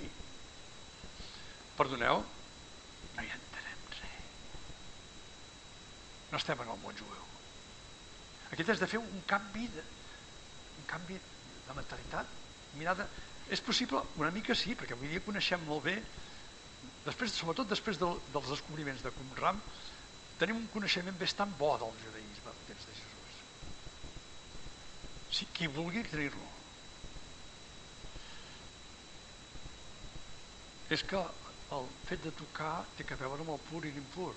Perdoneu, 1.77 2.23
no 3.17 3.25
hi 3.25 3.31
entenem 3.35 3.83
res. 3.93 4.15
No 6.33 6.41
estem 6.41 6.63
en 6.65 6.73
el 6.73 6.81
món 6.83 6.97
jueu. 6.99 7.25
Aquí 8.51 8.65
has 8.65 8.83
de 8.83 8.89
fer 8.91 9.03
un 9.03 9.23
canvi 9.29 9.67
de, 9.75 9.85
un 10.81 10.87
canvi 10.91 11.19
de 11.19 11.77
mentalitat, 11.77 12.31
mirada. 12.79 13.09
És 13.53 13.63
possible? 13.63 14.01
Una 14.19 14.33
mica 14.35 14.57
sí, 14.59 14.75
perquè 14.75 14.97
avui 14.97 15.11
dia 15.13 15.23
coneixem 15.27 15.63
molt 15.67 15.85
bé, 15.87 15.99
després, 17.05 17.35
sobretot 17.35 17.69
després 17.71 18.01
del, 18.01 18.17
dels 18.35 18.51
descobriments 18.55 19.05
de 19.07 19.13
Qumran, 19.19 19.61
tenim 20.41 20.59
un 20.59 20.67
coneixement 20.73 21.21
bastant 21.21 21.55
bo 21.61 21.77
del 21.83 21.95
judaïsme 22.03 22.51
del 22.51 22.67
temps 22.73 22.89
de 22.89 22.97
Jesús 22.97 23.16
si 25.37 25.47
qui 25.53 25.69
vulgui 25.69 26.05
tenir-lo. 26.09 26.49
És 30.97 31.03
que 31.05 31.21
el 31.77 31.89
fet 32.09 32.23
de 32.25 32.33
tocar 32.39 32.87
té 32.97 33.05
que 33.05 33.19
veure 33.21 33.45
amb 33.45 33.53
el 33.57 33.63
pur 33.69 33.83
i 33.85 33.93
l'impur, 33.93 34.33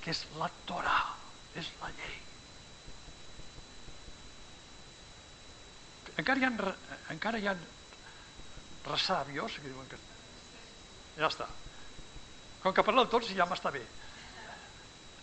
que 0.00 0.14
és 0.14 0.22
la 0.40 0.48
Torà, 0.68 1.00
és 1.60 1.68
la 1.82 1.90
llei. 1.98 2.18
Encara 6.20 6.40
hi 6.40 6.46
ha, 6.46 6.74
encara 7.12 7.40
hi 7.40 7.48
ha 7.50 7.56
resàbios 8.86 9.58
que 9.58 9.68
diuen 9.68 9.90
que 9.90 9.98
ja 11.18 11.28
està. 11.28 11.48
Com 12.62 12.76
que 12.76 12.84
parleu 12.86 13.08
tots 13.10 13.32
ja 13.36 13.46
m'està 13.48 13.72
bé. 13.74 13.82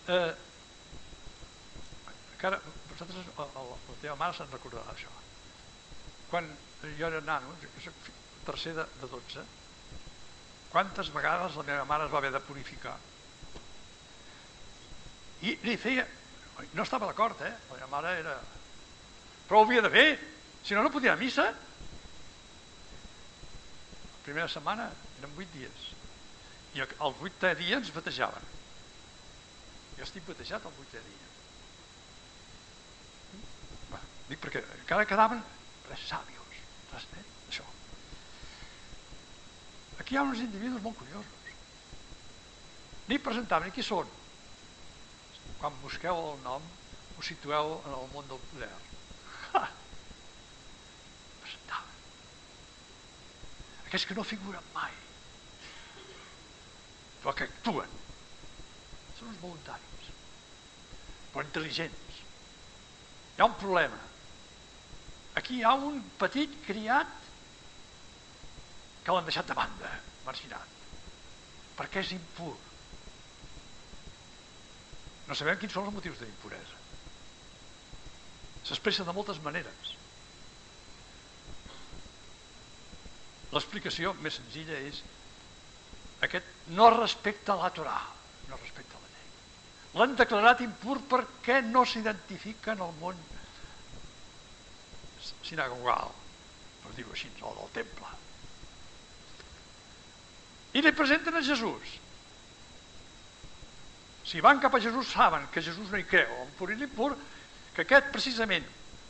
Eh, 0.08 0.34
encara, 2.38 2.62
vosaltres, 2.91 3.27
la, 3.36 3.65
teva 4.01 4.15
mare 4.20 4.38
se'n 4.38 4.53
recordarà 4.53 4.94
això. 4.94 5.12
Quan 6.29 6.48
jo 7.00 7.08
era 7.10 7.22
nano, 7.25 7.56
jo 7.63 7.70
soc 7.84 8.10
tercer 8.48 8.74
de, 8.77 8.86
de 9.01 9.10
12, 9.12 9.46
quantes 10.72 11.10
vegades 11.15 11.58
la 11.58 11.65
meva 11.67 11.86
mare 11.89 12.06
es 12.06 12.13
va 12.13 12.22
haver 12.22 12.32
de 12.36 12.44
purificar? 12.46 12.96
I 15.41 15.58
li 15.65 15.77
feia... 15.82 16.06
No 16.74 16.82
estava 16.82 17.06
d'acord, 17.10 17.41
eh? 17.46 17.53
La 17.70 17.75
meva 17.82 17.89
mare 17.91 18.13
era... 18.22 18.38
Però 19.48 19.62
ho 19.62 19.65
havia 19.65 19.84
de 19.86 19.91
fer, 19.94 20.08
si 20.67 20.75
no, 20.75 20.82
no 20.84 20.91
podia 20.91 21.13
anar 21.13 21.22
a 21.22 21.24
missa. 21.24 21.46
La 24.13 24.24
primera 24.25 24.50
setmana 24.51 24.89
eren 25.20 25.36
vuit 25.38 25.51
dies. 25.56 25.86
I 26.75 26.84
el 26.84 27.13
vuitè 27.22 27.53
dia 27.58 27.77
ens 27.79 27.94
batejaven. 27.96 28.50
Jo 29.98 30.03
estic 30.06 30.25
batejat 30.27 30.65
el 30.67 30.75
vuitè 30.77 31.00
dia. 31.06 31.29
Va, 33.94 34.01
dic 34.27 34.41
perquè 34.43 34.62
encara 34.81 35.07
quedaven 35.07 35.41
res 35.89 36.03
sàvios, 36.10 36.62
res, 36.91 37.07
eh? 37.15 37.25
això. 37.48 37.65
Aquí 40.01 40.15
hi 40.15 40.19
ha 40.19 40.25
uns 40.27 40.43
individus 40.43 40.84
molt 40.84 41.00
curiosos. 41.00 41.38
Ni 43.07 43.19
presentaven, 43.24 43.72
qui 43.72 43.86
són? 43.88 44.10
Quan 45.62 45.75
busqueu 45.81 46.17
el 46.34 46.41
nom, 46.43 46.63
us 47.17 47.29
situeu 47.31 47.77
en 47.79 47.93
el 47.96 48.10
món 48.12 48.27
del 48.27 48.41
poder. 48.51 48.74
Ha! 49.53 49.62
Presentaven. 51.46 52.01
Aquests 53.88 54.10
que 54.10 54.17
no 54.17 54.27
figuren 54.27 54.67
mai, 54.74 54.91
però 57.22 57.34
que 57.38 57.48
actuen. 57.48 57.96
Són 59.17 59.31
uns 59.31 59.39
voluntaris, 59.41 60.12
però 61.31 61.48
intel·ligents. 61.48 62.19
Hi 63.38 63.41
ha 63.41 63.48
un 63.48 63.57
problema. 63.63 64.03
Aquí 65.38 65.60
hi 65.60 65.65
ha 65.67 65.75
un 65.77 66.00
petit 66.17 66.53
criat 66.65 67.12
que 69.06 69.13
l'han 69.13 69.27
deixat 69.27 69.48
de 69.51 69.58
banda, 69.58 69.91
marginat, 70.25 70.79
perquè 71.77 72.01
és 72.01 72.15
impur. 72.15 72.56
No 75.27 75.38
sabem 75.38 75.60
quins 75.62 75.77
són 75.77 75.88
els 75.88 75.96
motius 75.96 76.17
d'impuresa. 76.24 76.82
S'expressa 78.67 79.06
de 79.08 79.15
moltes 79.15 79.39
maneres. 79.46 79.94
L'explicació 83.53 84.12
més 84.25 84.41
senzilla 84.41 84.82
és 84.89 85.00
aquest 86.27 86.74
no 86.75 86.89
respecta 86.98 87.56
la 87.62 87.70
Torà, 87.77 88.00
no 88.50 88.60
respecta 88.60 89.00
la 89.00 89.08
llei. 89.13 89.32
L'han 90.00 90.17
declarat 90.20 90.65
impur 90.65 90.98
perquè 91.13 91.62
no 91.70 91.86
s'identifica 91.86 92.74
en 92.74 92.84
el 92.89 92.96
món 93.00 93.22
sinagogal, 95.46 96.12
per 96.84 96.93
dir-ho 96.98 97.13
així, 97.13 97.29
el 97.41 97.60
del 97.62 97.72
temple. 97.75 98.12
I 100.77 100.84
li 100.84 100.93
presenten 100.93 101.38
a 101.38 101.43
Jesús. 101.43 101.96
Si 104.27 104.43
van 104.43 104.60
cap 104.60 104.75
a 104.75 104.81
Jesús 104.84 105.13
saben 105.13 105.48
que 105.53 105.63
Jesús 105.63 105.89
no 105.89 105.98
hi 105.98 106.05
creu, 106.07 106.34
en 106.43 106.51
pur 106.60 106.69
i 106.72 106.75
l'impur, 106.75 107.13
que 107.74 107.86
aquest 107.86 108.12
precisament 108.12 108.65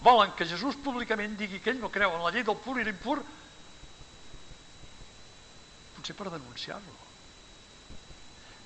volen 0.06 0.36
que 0.38 0.46
Jesús 0.46 0.78
públicament 0.84 1.34
digui 1.40 1.60
que 1.60 1.74
ell 1.74 1.82
no 1.82 1.90
creu 1.90 2.14
en 2.14 2.24
la 2.24 2.32
llei 2.36 2.46
del 2.46 2.60
pur 2.62 2.78
i 2.78 2.86
l'impur, 2.86 3.18
potser 5.98 6.16
per 6.16 6.30
denunciar-lo. 6.30 6.98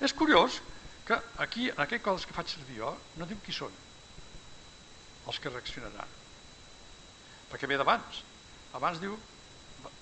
És 0.04 0.12
curiós 0.12 0.60
que 1.06 1.16
aquí, 1.42 1.70
en 1.70 1.80
aquestes 1.80 2.04
coses 2.04 2.26
que 2.28 2.36
faig 2.36 2.50
servir 2.52 2.82
jo, 2.82 2.92
no 3.16 3.28
diu 3.30 3.40
qui 3.42 3.54
són 3.56 3.72
els 5.26 5.38
que 5.38 5.50
reaccionaran. 5.50 6.21
Perquè 7.52 7.68
ve 7.70 7.78
d'abans. 7.80 8.22
Abans 8.78 9.00
diu, 9.02 9.18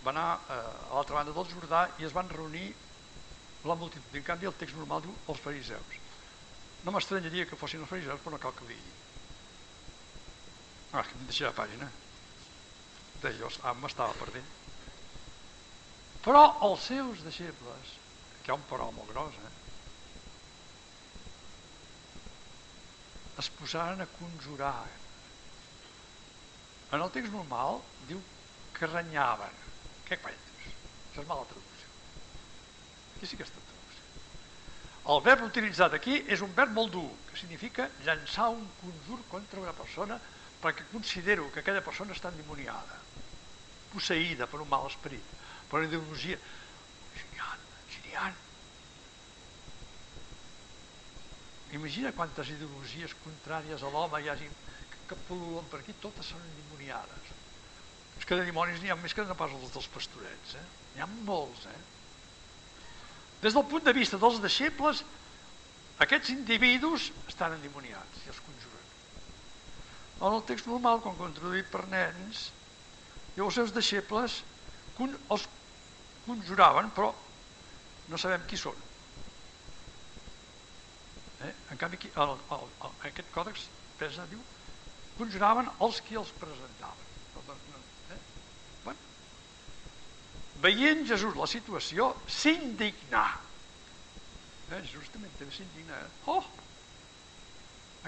va 0.04 0.12
anar 0.12 0.28
eh, 0.38 0.54
a 0.54 0.95
l'altra 0.95 1.19
banda 1.19 1.35
del 1.37 1.50
Jordà 1.50 1.83
i 1.99 2.07
es 2.07 2.14
van 2.16 2.30
reunir 2.30 2.69
la 3.66 3.76
multitud. 3.76 4.14
En 4.16 4.26
canvi, 4.26 4.49
el 4.49 4.57
text 4.61 4.78
normal 4.78 5.02
diu 5.04 5.16
els 5.28 5.42
fariseus. 5.42 5.99
No 6.85 6.95
m'estranyaria 6.95 7.49
que 7.49 7.59
fossin 7.61 7.83
els 7.85 7.90
fariseus, 7.90 8.23
però 8.25 8.37
no 8.37 8.42
cal 8.42 8.54
que 8.57 8.64
ho 8.64 8.71
digui. 8.71 8.95
Ah, 10.92 11.04
que 11.04 11.19
em 11.19 11.26
la 11.45 11.57
pàgina. 11.59 11.90
Deia, 13.21 13.50
ah, 13.62 13.75
m'estava 13.76 14.16
perdent. 14.23 14.57
Però 16.25 16.45
els 16.69 16.87
seus 16.88 17.25
deixebles, 17.25 17.97
que 18.40 18.50
hi 18.50 18.54
ha 18.54 18.59
un 18.59 18.64
però 18.71 18.88
molt 18.95 19.12
gros, 19.12 19.37
eh? 19.40 19.57
es 23.40 23.49
posaren 23.57 24.02
a 24.04 24.09
conjurar. 24.19 25.00
En 26.91 27.00
el 27.00 27.11
text 27.15 27.33
normal 27.33 27.81
diu 28.09 28.21
que 28.76 28.89
renyaven. 28.91 29.59
Què 30.09 30.19
quantes? 30.19 30.69
Això 31.11 31.23
és 31.23 31.29
mala 31.29 31.47
traducció. 31.50 31.91
Aquí 33.17 33.31
sí 33.31 33.39
que 33.39 33.47
està 33.47 33.63
traducció. 33.63 34.07
El 35.15 35.23
verb 35.26 35.45
utilitzat 35.47 35.95
aquí 35.97 36.21
és 36.26 36.43
un 36.47 36.55
verb 36.57 36.75
molt 36.76 36.95
dur, 36.95 37.09
que 37.31 37.39
significa 37.39 37.89
llançar 38.07 38.50
un 38.55 38.67
conjur 38.81 39.21
contra 39.31 39.63
una 39.63 39.75
persona 39.76 40.19
perquè 40.61 40.85
considero 40.91 41.49
que 41.55 41.63
aquella 41.63 41.85
persona 41.85 42.13
està 42.13 42.29
endimoniada, 42.29 42.99
posseïda 43.95 44.50
per 44.50 44.61
un 44.61 44.69
mal 44.69 44.91
esperit 44.91 45.39
per 45.71 45.79
una 45.81 45.89
ideologia. 45.89 46.37
N'hi 47.31 47.39
ha. 48.19 48.33
Imagina 51.79 52.11
quantes 52.11 52.49
ideologies 52.50 53.15
contràries 53.23 53.83
a 53.83 53.91
l'home 53.95 54.19
hi 54.19 54.29
hagi 54.33 54.49
que 55.11 55.19
pol·lulen 55.29 55.67
per 55.71 55.83
aquí, 55.83 55.95
totes 56.03 56.31
són 56.33 56.43
endimoniades. 56.47 57.31
És 58.21 58.27
que 58.29 58.39
de 58.39 58.47
dimonis 58.47 58.83
n'hi 58.83 58.93
ha 58.93 58.99
més 59.01 59.15
que 59.17 59.25
no 59.27 59.37
pas 59.39 59.53
els 59.57 59.73
dels 59.75 59.89
pastorets, 59.91 60.55
eh? 60.61 60.67
N'hi 60.95 61.03
ha 61.03 61.09
molts, 61.29 61.67
eh? 61.67 61.81
Des 63.43 63.57
del 63.57 63.67
punt 63.67 63.87
de 63.87 63.97
vista 63.97 64.21
dels 64.21 64.39
deixebles, 64.43 65.03
aquests 66.05 66.33
individus 66.33 67.09
estan 67.29 67.57
endimoniats 67.57 68.25
i 68.25 68.33
els 68.33 68.41
conjuren. 68.45 68.87
En 70.21 70.37
el 70.37 70.45
text 70.49 70.69
normal, 70.69 71.01
quan 71.05 71.17
controduït 71.19 71.69
per 71.73 71.87
nens, 71.93 72.51
i 73.37 73.43
els 73.45 73.57
seus 73.57 73.73
deixebles 73.73 74.43
els 75.01 75.49
conjuraven, 76.27 76.91
però 76.93 77.11
no 78.13 78.19
sabem 78.21 78.45
qui 78.49 78.59
són. 78.61 78.77
Eh? 81.41 81.53
En 81.73 81.81
canvi, 81.81 81.97
aquí, 81.97 82.11
el, 82.21 82.35
el, 82.37 82.65
el, 82.69 82.97
aquest 83.09 83.31
còdex 83.33 83.65
pesa, 84.01 84.27
diu, 84.29 84.43
conjuraven 85.21 85.71
els 85.87 86.00
qui 86.06 86.19
els 86.21 86.33
presentaven. 86.41 87.06
Eh? 88.11 88.19
Bueno. 88.85 88.99
Veient 90.65 91.06
Jesús 91.09 91.37
la 91.39 91.49
situació, 91.50 92.11
s'indignà. 92.41 93.26
Eh? 94.71 94.83
Jesús 94.83 95.13
també 95.15 95.30
també 95.39 95.56
s'indigna. 95.56 95.99
Eh? 96.00 96.33
Oh! 96.33 96.45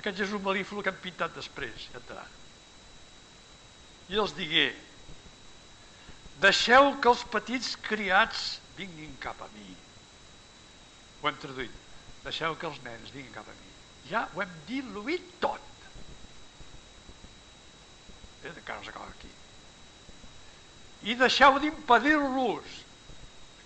Aquest 0.00 0.22
Jesús 0.24 0.40
malífol 0.40 0.80
que 0.82 0.90
han 0.90 1.02
pintat 1.04 1.36
després, 1.36 1.90
ja 1.92 2.00
entrarà. 2.00 2.24
I 4.12 4.18
els 4.20 4.32
digué, 4.36 4.70
Deixeu 6.42 6.88
que 6.98 7.10
els 7.10 7.22
petits 7.30 7.74
criats 7.86 8.40
vinguin 8.74 9.12
cap 9.22 9.38
a 9.44 9.48
mi. 9.52 9.74
Ho 11.20 11.28
hem 11.30 11.36
traduït. 11.42 11.74
Deixeu 12.24 12.56
que 12.58 12.66
els 12.66 12.80
nens 12.86 13.12
vinguin 13.14 13.34
cap 13.34 13.46
a 13.46 13.54
mi. 13.58 13.68
Ja 14.08 14.24
ho 14.32 14.42
hem 14.42 14.56
diluït 14.66 15.28
tot. 15.42 15.71
Eh, 18.44 18.52
no 18.52 18.84
s'acaba 18.84 19.08
aquí. 19.08 19.30
I 21.02 21.14
deixeu 21.18 21.58
d'impedir-los 21.62 22.78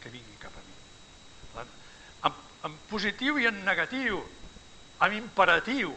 que 0.03 0.13
vinguin 0.13 0.41
cap 0.41 0.57
a 0.57 0.65
mi. 0.67 1.65
En, 2.29 2.37
en 2.69 2.79
positiu 2.91 3.41
i 3.41 3.49
en 3.51 3.63
negatiu, 3.65 4.23
en 5.05 5.17
imperatiu, 5.17 5.93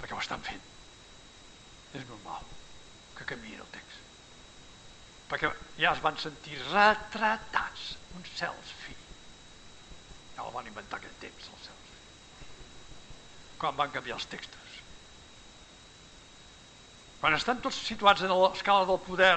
perquè 0.00 0.16
ho 0.16 0.22
estan 0.22 0.42
fent. 0.46 0.66
És 1.94 2.06
normal 2.06 2.46
que 3.18 3.26
canviï 3.26 3.58
el 3.58 3.70
text 3.74 3.90
perquè 5.30 5.50
ja 5.78 5.92
es 5.94 6.00
van 6.02 6.16
sentir 6.18 6.56
retratats, 6.72 7.92
uns 8.18 8.30
cels 8.34 8.72
fi. 8.82 8.96
Ja 10.34 10.46
el 10.46 10.54
van 10.56 10.66
inventar 10.66 10.98
aquell 10.98 11.18
temps, 11.22 11.50
els 11.54 11.68
cels. 11.68 11.92
Quan 13.60 13.78
van 13.78 13.94
canviar 13.94 14.18
els 14.18 14.26
textos. 14.32 14.59
Quan 17.20 17.36
estan 17.36 17.60
tots 17.60 17.78
situats 17.84 18.24
en 18.24 18.32
l'escala 18.32 18.86
del 18.88 19.00
poder 19.04 19.34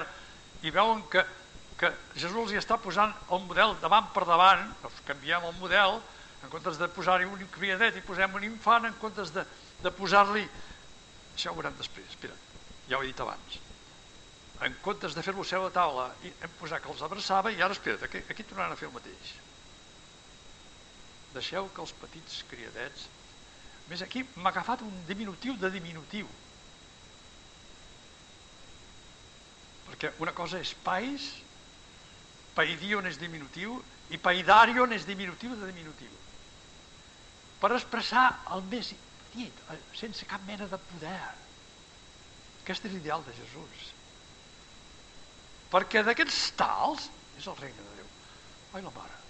i 0.64 0.72
veuen 0.72 1.04
que, 1.12 1.24
que 1.80 1.92
Jesús 2.16 2.38
els 2.46 2.54
hi 2.54 2.62
està 2.62 2.80
posant 2.80 3.12
el 3.30 3.44
model 3.44 3.76
davant 3.82 4.08
per 4.16 4.24
davant, 4.30 4.64
doncs 4.84 5.04
canviem 5.08 5.50
el 5.50 5.58
model, 5.60 6.00
en 6.44 6.52
comptes 6.52 6.80
de 6.80 6.88
posar-hi 6.92 7.28
un 7.28 7.44
criadet 7.52 8.00
i 8.00 8.06
posem 8.08 8.40
un 8.40 8.48
infant, 8.48 8.88
en 8.88 8.96
comptes 9.04 9.36
de, 9.36 9.44
de 9.84 9.92
posar-li... 10.00 10.48
Això 11.34 11.52
ho 11.52 11.60
veurem 11.60 11.76
després, 11.80 12.10
espera, 12.14 12.40
ja 12.88 13.00
ho 13.00 13.04
he 13.04 13.12
dit 13.12 13.24
abans 13.24 13.62
en 14.64 14.76
comptes 14.82 15.16
de 15.16 15.24
fer-lo 15.26 15.44
seu 15.44 15.66
a 15.68 15.72
taula, 15.74 16.06
hem 16.24 16.54
posat 16.60 16.84
que 16.84 16.92
els 16.92 17.02
abraçava 17.04 17.52
i 17.52 17.60
ara, 17.62 17.76
espera't, 17.76 18.06
aquí, 18.06 18.22
aquí 18.30 18.46
tornaran 18.48 18.76
a 18.76 18.80
fer 18.80 18.88
el 18.88 18.96
mateix. 18.96 19.34
Deixeu 21.34 21.68
que 21.74 21.84
els 21.84 21.96
petits 22.04 22.44
criadets... 22.52 23.10
Més 23.90 24.00
aquí 24.06 24.22
m'ha 24.40 24.54
agafat 24.54 24.80
un 24.86 24.94
diminutiu 25.10 25.58
de 25.60 25.68
diminutiu. 25.74 26.30
Perquè 29.94 30.12
una 30.26 30.34
cosa 30.36 30.60
és 30.60 30.74
pais, 30.84 31.30
paidion 32.58 33.08
és 33.10 33.22
diminutiu, 33.22 33.80
i 34.12 34.20
paidarion 34.20 34.92
és 34.94 35.08
diminutiu 35.08 35.56
de 35.56 35.70
diminutiu. 35.72 36.22
Per 37.62 37.72
expressar 37.72 38.28
el 38.54 38.66
més 38.74 38.92
petit, 39.30 39.66
sense 39.98 40.28
cap 40.30 40.44
mena 40.50 40.68
de 40.68 40.80
poder. 40.90 41.20
Aquest 42.64 42.90
és 42.90 42.96
l'ideal 42.96 43.24
de 43.26 43.36
Jesús 43.38 43.94
perquè 45.74 46.04
d'aquests 46.06 46.42
tals 46.60 47.08
és 47.40 47.48
el 47.50 47.58
regne 47.58 47.82
de 47.82 48.02
Déu. 48.02 48.10
Ai, 48.78 48.84
la 48.86 48.94
mare. 48.94 49.22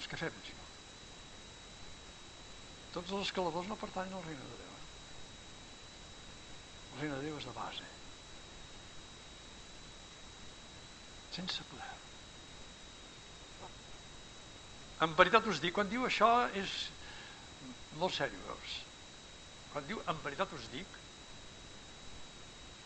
escaladors, 0.00 0.08
què 0.08 0.20
fem? 0.20 0.38
Si 0.46 0.54
no? 0.56 0.68
Tots 2.96 3.12
els 3.12 3.28
escaladors 3.28 3.68
no 3.68 3.76
pertanyen 3.80 4.16
al 4.16 4.24
regne 4.24 4.46
de 4.46 4.62
Déu. 4.62 4.65
El 6.96 7.02
regne 7.02 7.16
de 7.18 7.26
Déu 7.28 7.36
és 7.36 7.44
de 7.44 7.52
base. 7.52 7.86
Sense 11.36 11.64
poder. 11.68 11.92
En 15.04 15.12
veritat 15.18 15.44
us 15.52 15.60
dic, 15.60 15.74
quan 15.76 15.90
diu 15.92 16.06
això 16.08 16.30
és 16.56 16.72
molt 18.00 18.16
seriós? 18.16 18.78
Quan 19.74 19.84
diu 19.90 20.00
en 20.08 20.22
veritat 20.24 20.54
us 20.56 20.70
dic, 20.72 20.96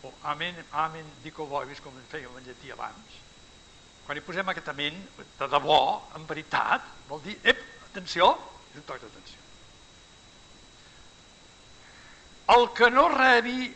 o 0.03 0.11
amen, 0.27 0.59
amen, 0.75 1.07
dico 1.23 1.47
vobis, 1.47 1.79
com 1.79 1.95
en 1.95 2.11
fèiem 2.11 2.35
en 2.35 2.49
llatí 2.49 2.71
abans, 2.73 3.19
quan 4.03 4.19
hi 4.19 4.25
posem 4.27 4.51
aquest 4.51 4.73
amen, 4.73 4.97
de 5.39 5.47
debò, 5.55 6.01
en 6.19 6.27
veritat, 6.27 6.83
vol 7.07 7.23
dir, 7.23 7.37
ep, 7.47 7.61
atenció, 7.87 8.33
és 8.73 8.81
un 8.81 8.87
toc 8.89 8.99
d'atenció. 9.05 9.39
El 12.51 12.67
que 12.75 12.89
no 12.91 13.07
rebi 13.13 13.69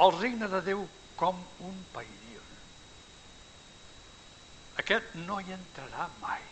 el 0.00 0.12
regne 0.18 0.48
de 0.48 0.60
Déu 0.64 0.86
com 1.20 1.38
un 1.60 1.78
païdil, 1.92 2.22
aquest 4.82 5.14
no 5.26 5.38
hi 5.40 5.52
entrarà 5.54 6.08
mai. 6.20 6.42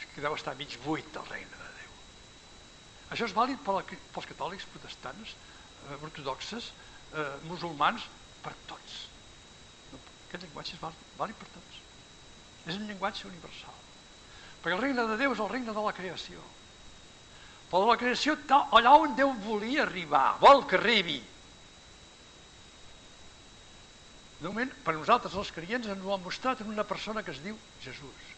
És 0.00 0.08
que 0.14 0.24
deu 0.24 0.34
estar 0.34 0.56
mig 0.58 0.78
buit 0.84 1.20
el 1.20 1.28
regne 1.28 1.58
de 1.60 1.72
Déu. 1.80 1.98
Això 3.10 3.28
és 3.28 3.36
vàlid 3.36 3.60
pels 3.66 4.30
catòlics 4.32 4.66
protestants, 4.72 5.34
eh, 5.34 5.98
ortodoxes, 6.00 6.72
eh, 7.12 7.36
musulmans, 7.44 8.08
per 8.42 8.54
tots. 8.66 9.04
Aquest 10.28 10.44
llenguatge 10.44 10.76
és 10.76 10.80
vàlid, 10.82 11.06
vàlid 11.18 11.38
per 11.40 11.48
tots. 11.56 11.80
És 12.66 12.76
un 12.76 12.86
llenguatge 12.86 13.28
universal. 13.28 13.76
Perquè 14.62 14.76
el 14.76 14.82
regne 14.84 15.06
de 15.08 15.16
Déu 15.20 15.34
és 15.34 15.42
el 15.42 15.52
regne 15.52 15.74
de 15.76 15.84
la 15.86 15.92
creació. 15.96 16.42
Però 17.70 17.86
la 17.86 17.98
creació 17.98 18.34
allà 18.50 18.96
on 18.98 19.14
Déu 19.18 19.30
volia 19.44 19.84
arribar, 19.84 20.38
vol 20.42 20.64
que 20.66 20.78
arribi. 20.78 21.20
De 24.40 24.48
moment, 24.48 24.70
per 24.84 24.96
nosaltres 24.96 25.36
els 25.36 25.52
creients 25.54 25.86
ens 25.92 26.04
ho 26.04 26.14
han 26.14 26.22
mostrat 26.24 26.62
en 26.64 26.72
una 26.72 26.86
persona 26.88 27.22
que 27.22 27.30
es 27.34 27.42
diu 27.44 27.58
Jesús. 27.84 28.30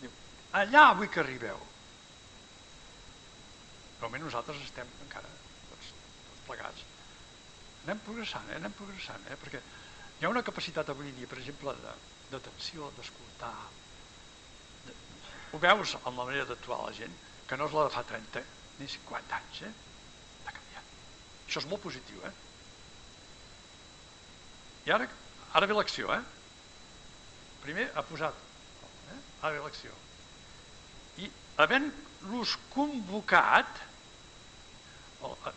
Diu, 0.00 0.14
allà 0.62 0.86
vull 0.98 1.10
que 1.12 1.20
arribeu. 1.22 1.60
De 4.00 4.08
moment 4.08 4.24
nosaltres 4.24 4.62
estem 4.64 4.88
encara 5.04 5.30
tots, 5.68 5.92
tots 5.92 6.46
plegats. 6.48 6.86
Anem 7.84 8.00
progressant, 8.06 8.48
eh? 8.50 8.56
anem 8.56 8.74
progressant, 8.76 9.28
eh? 9.28 9.36
perquè 9.40 9.60
hi 9.60 10.26
ha 10.26 10.32
una 10.32 10.44
capacitat 10.44 10.90
avui 10.90 11.12
dia, 11.16 11.28
per 11.28 11.38
exemple, 11.38 11.76
d'atenció, 12.32 12.88
de, 12.88 12.98
d'escoltar. 12.98 13.54
De, 14.86 14.96
ho 15.52 15.60
veus 15.60 15.94
en 16.00 16.16
la 16.16 16.24
manera 16.24 16.48
d'actuar 16.48 16.86
la 16.86 16.96
gent, 16.96 17.14
que 17.50 17.58
no 17.58 17.66
és 17.66 17.72
la 17.74 17.88
de 17.88 17.90
fa 17.90 18.04
30 18.06 18.44
ni 18.78 18.86
50 18.86 19.38
anys, 19.40 19.62
eh? 19.66 19.70
Ha 20.46 20.52
canviat. 20.54 20.92
Això 21.48 21.58
és 21.58 21.66
molt 21.70 21.82
positiu, 21.82 22.20
eh? 22.28 22.30
I 24.86 24.92
ara, 24.94 25.08
ara 25.58 25.66
ve 25.66 25.74
l'acció, 25.74 26.12
eh? 26.14 26.20
Primer 27.64 27.88
ha 27.90 28.06
posat, 28.06 28.38
eh? 29.10 29.18
ara 29.42 29.56
ve 29.56 29.64
l'acció. 29.64 29.98
I 31.18 31.26
havent-los 31.64 32.54
convocat, 32.70 33.82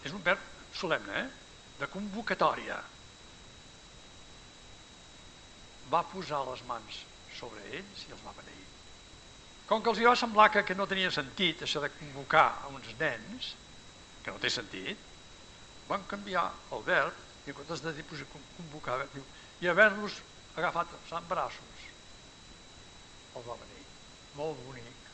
és 0.01 0.17
un 0.17 0.25
verb 0.25 0.49
solemne, 0.73 1.21
eh? 1.21 1.29
de 1.77 1.87
convocatòria, 1.93 2.81
va 5.93 6.03
posar 6.09 6.41
les 6.49 6.65
mans 6.65 7.03
sobre 7.37 7.61
ells 7.69 8.07
i 8.07 8.13
els 8.17 8.25
va 8.25 8.33
beneir. 8.41 8.65
Com 9.69 9.83
que 9.83 9.91
els 9.91 9.99
hi 10.01 10.07
va 10.07 10.15
semblar 10.19 10.49
que, 10.51 10.63
que 10.67 10.75
no 10.75 10.87
tenia 10.89 11.11
sentit 11.13 11.63
això 11.63 11.81
de 11.83 11.91
convocar 11.95 12.47
a 12.63 12.71
uns 12.73 12.89
nens, 12.99 13.53
que 14.23 14.31
no 14.31 14.41
té 14.43 14.51
sentit, 14.51 14.99
van 15.87 16.03
canviar 16.09 16.49
el 16.75 16.83
verb 16.87 17.47
i 17.47 17.51
en 17.51 17.57
comptes 17.57 17.83
de 17.83 17.93
dir 17.95 18.05
pues, 18.09 18.23
convocar, 18.57 18.99
diu, 19.13 19.23
i 19.63 19.71
haver-los 19.71 20.19
agafat 20.55 20.91
en 21.19 21.29
braços, 21.29 21.87
els 23.35 23.47
va 23.47 23.57
venir. 23.61 23.81
Molt 24.37 24.59
bonic, 24.65 25.09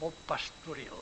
molt 0.00 0.20
pastoril. 0.28 0.94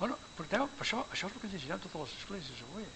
Bueno, 0.00 0.16
porteu, 0.36 0.64
això, 0.80 1.02
això 1.12 1.28
és 1.28 1.34
el 1.34 1.42
que 1.42 1.50
llegiran 1.52 1.82
totes 1.84 2.00
les 2.06 2.16
esglésies 2.22 2.62
avui. 2.64 2.86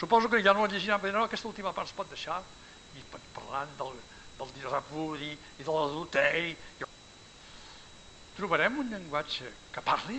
Suposo 0.00 0.30
que 0.30 0.42
ja 0.42 0.54
no 0.56 0.64
la 0.64 0.72
llegiran, 0.72 0.98
perquè 1.00 1.14
no, 1.14 1.22
aquesta 1.28 1.48
última 1.48 1.70
part 1.76 1.86
es 1.86 1.94
pot 1.94 2.10
deixar 2.10 2.40
i 2.98 3.04
parlaran 3.12 3.70
del, 3.78 3.94
del 4.38 4.70
repudi 4.70 5.32
i 5.32 5.62
de 5.62 5.70
l'adulteri. 5.70 6.54
Trobarem 8.34 8.80
un 8.82 8.90
llenguatge 8.90 9.50
que 9.72 9.82
parli? 9.84 10.18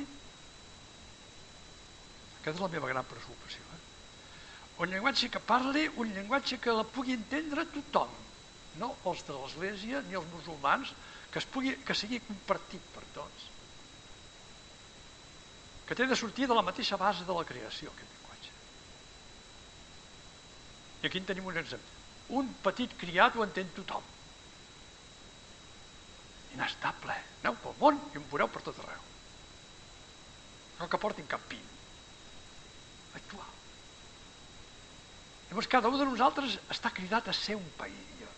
Aquesta 2.40 2.54
és 2.54 2.62
la 2.64 2.72
meva 2.72 2.92
gran 2.92 3.08
preocupació. 3.10 3.66
Eh? 3.76 3.82
Un 4.84 4.94
llenguatge 4.94 5.32
que 5.34 5.42
parli, 5.42 5.88
un 6.00 6.14
llenguatge 6.16 6.60
que 6.64 6.76
la 6.76 6.86
pugui 6.88 7.16
entendre 7.18 7.66
tothom, 7.74 8.14
no 8.80 8.94
els 9.10 9.24
de 9.28 9.36
l'Església 9.36 10.04
ni 10.08 10.20
els 10.20 10.30
musulmans, 10.32 10.94
que, 11.32 11.42
es 11.42 11.48
pugui, 11.52 11.76
que 11.84 11.96
sigui 11.98 12.22
compartit 12.24 12.84
per 12.96 13.04
tots. 13.18 13.50
Que 15.86 15.98
té 15.98 16.08
de 16.08 16.16
sortir 16.18 16.48
de 16.48 16.56
la 16.56 16.64
mateixa 16.66 16.98
base 16.98 17.28
de 17.28 17.36
la 17.36 17.44
creació, 17.48 17.92
aquest 17.92 18.16
llenguatge. 18.16 18.56
I 21.04 21.10
aquí 21.10 21.22
en 21.22 21.30
tenim 21.34 21.52
un 21.52 21.60
exemple 21.60 21.95
un 22.30 22.50
petit 22.64 22.94
criat 22.98 23.36
ho 23.36 23.44
entén 23.46 23.70
tothom. 23.76 24.04
Inestable. 26.56 27.16
Aneu 27.44 27.58
pel 27.62 27.76
món 27.82 28.00
i 28.14 28.20
em 28.20 28.26
veureu 28.32 28.50
per 28.50 28.64
tot 28.66 28.80
arreu. 28.82 29.04
No 30.80 30.90
que 30.90 31.00
portin 31.00 31.28
cap 31.30 31.44
pin. 31.52 31.62
Actuar. 33.16 33.48
Llavors 35.50 35.70
cada 35.72 35.92
un 35.92 36.00
de 36.00 36.08
nosaltres 36.10 36.58
està 36.74 36.92
cridat 36.92 37.30
a 37.30 37.36
ser 37.38 37.56
un 37.60 37.68
païdia. 37.78 38.32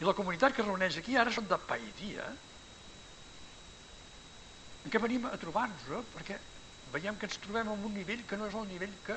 I 0.00 0.06
la 0.06 0.14
comunitat 0.18 0.54
que 0.54 0.62
es 0.62 0.68
reuneix 0.68 0.98
aquí 1.00 1.16
ara 1.16 1.32
són 1.32 1.48
de 1.48 1.58
païdia. 1.70 2.28
En 4.84 4.92
què 4.92 5.00
venim 5.00 5.24
a 5.30 5.38
trobar-nos? 5.40 5.88
Eh? 5.88 6.02
Perquè 6.18 6.38
veiem 6.92 7.16
que 7.16 7.26
ens 7.30 7.40
trobem 7.40 7.72
en 7.72 7.88
un 7.88 7.96
nivell 7.96 8.22
que 8.28 8.36
no 8.36 8.50
és 8.50 8.54
el 8.60 8.68
nivell 8.68 8.94
que 9.06 9.16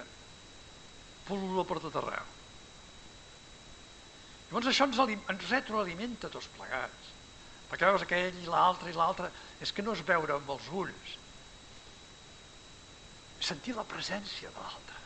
pol·lula 1.28 1.68
per 1.68 1.82
tot 1.84 2.00
arreu. 2.00 2.37
Llavors 4.48 4.70
això 4.72 4.88
ens, 4.88 5.00
ens 5.18 5.48
retroalimenta 5.52 6.32
tots 6.32 6.48
plegats. 6.56 7.14
Perquè 7.68 7.90
veus 7.90 8.06
aquell 8.06 8.38
i 8.40 8.48
l'altre 8.48 8.92
i 8.92 8.96
l'altre, 8.96 9.32
és 9.64 9.74
que 9.76 9.84
no 9.84 9.96
és 9.98 10.04
veure 10.08 10.38
amb 10.38 10.52
els 10.54 10.70
ulls, 10.72 11.16
sentir 13.44 13.76
la 13.76 13.86
presència 13.88 14.52
de 14.54 14.64
l'altre. 14.64 15.02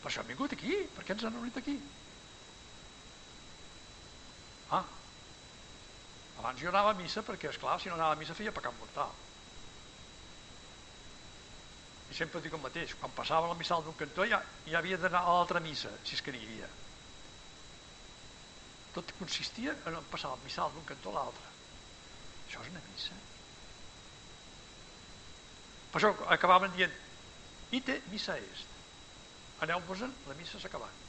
Per 0.00 0.10
això 0.10 0.22
hem 0.22 0.32
vingut 0.32 0.54
aquí, 0.56 0.78
per 0.96 1.04
què 1.04 1.14
ens 1.14 1.26
han 1.26 1.36
reunit 1.36 1.60
aquí? 1.60 1.76
Ah, 4.76 4.82
abans 6.40 6.60
jo 6.60 6.72
anava 6.72 6.94
a 6.94 6.98
missa 6.98 7.22
perquè, 7.26 7.52
és 7.52 7.60
clar, 7.60 7.76
si 7.80 7.92
no 7.92 7.98
anava 7.98 8.16
a 8.16 8.20
missa 8.20 8.34
feia 8.38 8.54
pecat 8.54 8.74
mortal. 8.80 9.12
I 12.10 12.16
sempre 12.16 12.40
dic 12.40 12.54
el 12.56 12.62
mateix, 12.64 12.96
quan 13.00 13.12
passava 13.14 13.50
la 13.50 13.58
missal 13.60 13.84
d'un 13.84 13.96
cantó 13.98 14.26
ja, 14.30 14.40
ja 14.66 14.80
havia 14.80 14.98
d'anar 15.04 15.22
a 15.22 15.36
l'altra 15.36 15.62
missa, 15.62 15.92
si 16.06 16.16
és 16.16 16.24
que 16.24 16.34
n'hi 16.34 16.42
havia. 16.42 16.68
Tot 18.96 19.12
consistia 19.18 19.74
en 19.90 19.98
passar 20.08 20.32
el 20.32 20.44
missal 20.44 20.72
d'un 20.72 20.84
cantó 20.88 21.12
a 21.12 21.18
l'altre. 21.18 21.50
Això 22.46 22.62
és 22.64 22.70
una 22.72 22.84
missa. 22.88 23.16
Per 25.92 26.00
això 26.00 26.28
acabaven 26.32 26.72
dient 26.76 26.94
ite 27.76 27.98
missa 28.12 28.38
est. 28.40 28.72
Aneu-vos-en, 29.66 30.12
la 30.28 30.36
missa 30.38 30.60
s'ha 30.60 30.70
acabat. 30.70 31.04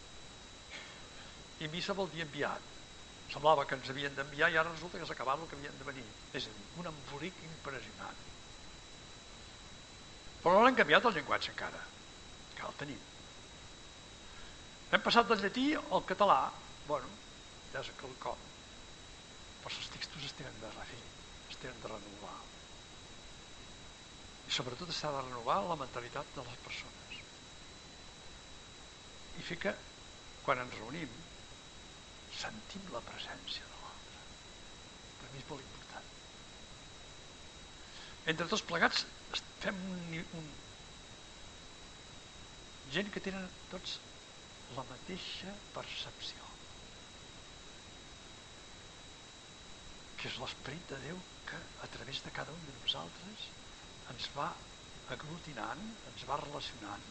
I 1.64 1.70
missa 1.72 1.96
vol 1.96 2.10
dir 2.12 2.26
enviat. 2.26 2.74
Semblava 3.32 3.66
que 3.68 3.76
ens 3.76 3.90
havien 3.92 4.16
d'enviar 4.16 4.50
i 4.52 4.58
ara 4.60 4.72
resulta 4.72 5.00
que 5.00 5.08
s'ha 5.08 5.16
acabat 5.16 5.42
el 5.44 5.50
que 5.52 5.58
havien 5.60 5.78
de 5.80 5.88
venir. 5.88 6.06
És 6.34 6.48
a 6.48 6.56
dir, 6.56 6.66
un 6.80 6.90
embolic 6.92 7.40
impressionant. 7.50 8.26
Però 10.44 10.56
no 10.56 10.66
l'hem 10.66 10.80
canviat 10.80 11.08
el 11.10 11.16
llenguatge 11.18 11.52
encara, 11.52 11.80
que 12.56 12.68
el 12.68 12.78
tenim. 12.80 13.00
Hem 14.92 15.04
passat 15.04 15.28
del 15.28 15.42
llatí 15.44 15.66
al 15.76 16.06
català, 16.08 16.40
bueno, 16.88 17.10
és 17.84 17.92
quelcom. 18.02 18.44
Però 19.64 19.74
els 19.74 19.90
textos 19.94 20.28
es 20.28 20.36
tenen 20.38 20.60
de 20.64 20.72
refer, 20.76 21.02
es 21.52 21.60
tenen 21.62 21.82
de 21.84 21.92
renovar. 21.92 22.38
I 24.48 24.56
sobretot 24.56 24.94
s'ha 24.96 25.12
de 25.16 25.24
renovar 25.26 25.60
la 25.68 25.80
mentalitat 25.80 26.36
de 26.38 26.46
les 26.48 26.62
persones. 26.68 27.18
I 29.38 29.48
fer 29.50 29.60
que 29.66 29.74
quan 30.46 30.64
ens 30.64 30.78
reunim 30.80 31.18
sentim 32.42 32.88
la 32.94 33.04
presència 33.10 33.68
de 33.68 33.82
l'altre. 33.82 34.24
Per 35.20 35.34
mi 35.34 35.44
és 35.44 35.50
molt 35.52 35.66
important. 35.66 36.08
Entre 38.34 38.48
tots 38.52 38.66
plegats 38.72 39.06
fem 39.64 39.84
un, 39.92 40.02
un 40.40 40.50
gent 42.96 43.12
que 43.14 43.24
tenen 43.24 43.48
tots 43.72 44.00
la 44.76 44.84
mateixa 44.92 45.54
percepció. 45.76 46.47
Que 50.18 50.32
és 50.32 50.40
l'esperit 50.42 50.92
de 50.92 51.00
Déu 51.06 51.22
que 51.48 51.60
a 51.86 51.88
través 51.94 52.24
de 52.26 52.34
cada 52.36 52.56
un 52.56 52.66
de 52.68 52.76
nosaltres 52.82 53.48
ens 54.14 54.28
va 54.36 54.50
aglutinant, 55.16 55.88
ens 56.12 56.28
va 56.28 56.42
relacionant 56.42 57.08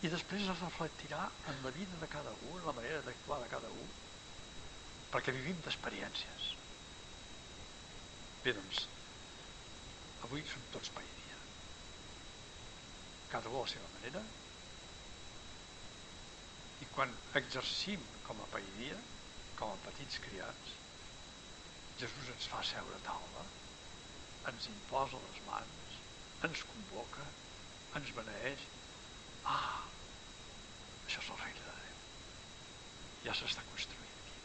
i 0.00 0.08
després 0.08 0.46
es 0.48 0.60
reflectirà 0.62 1.26
en 1.52 1.58
la 1.64 1.70
vida 1.76 1.98
de 2.00 2.06
cada 2.08 2.30
un, 2.32 2.54
en 2.56 2.66
la 2.66 2.72
manera 2.76 3.02
d'actuar 3.04 3.36
de 3.42 3.48
cada 3.52 3.68
un, 3.82 3.90
perquè 5.12 5.34
vivim 5.36 5.58
d'experiències. 5.66 6.46
Bé, 8.44 8.54
doncs, 8.56 8.86
avui 10.24 10.44
som 10.48 10.64
tots 10.72 10.92
païdia. 10.96 11.36
Cada 13.34 13.52
un 13.52 13.58
a 13.60 13.66
la 13.66 13.72
seva 13.74 13.90
manera, 13.98 14.24
i 16.80 16.88
quan 16.94 17.12
exercim 17.42 18.06
com 18.24 18.40
a 18.40 18.48
païdia, 18.54 18.96
com 19.60 19.74
a 19.74 19.82
petits 19.84 20.22
criats, 20.24 20.78
Jesús 22.00 22.30
ens 22.32 22.46
fa 22.48 22.62
seure 22.64 22.96
a 22.96 23.02
taula, 23.04 23.42
ens 24.48 24.68
imposa 24.72 25.18
les 25.26 25.40
mans, 25.44 25.98
ens 26.48 26.62
convoca, 26.70 27.26
ens 27.98 28.12
beneeix. 28.16 28.62
Ah, 29.44 29.82
això 31.04 31.20
és 31.20 31.28
el 31.34 31.42
regne 31.42 31.66
de 31.66 31.74
Déu. 31.82 32.00
Ja 33.26 33.36
s'està 33.36 33.66
construint 33.68 34.16
aquí. 34.22 34.40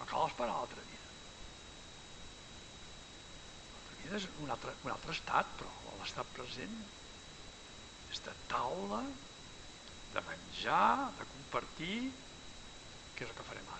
No 0.00 0.10
cal 0.12 0.28
esperar 0.28 0.58
l'altra 0.58 0.84
vida. 0.90 1.10
L'altra 3.72 3.98
vida 4.04 4.20
és 4.20 4.30
un 4.44 4.56
altre, 4.56 4.76
un 4.84 4.94
altre 4.98 5.16
estat, 5.16 5.56
però 5.56 5.96
l'estat 6.02 6.36
present 6.36 6.80
és 8.12 8.20
de 8.28 8.36
taula, 8.52 9.04
de 10.12 10.28
menjar, 10.28 11.12
de 11.16 11.32
compartir, 11.36 12.00
que 13.14 13.24
és 13.24 13.30
el 13.30 13.38
que 13.38 13.52
farem 13.54 13.72
ara. 13.78 13.79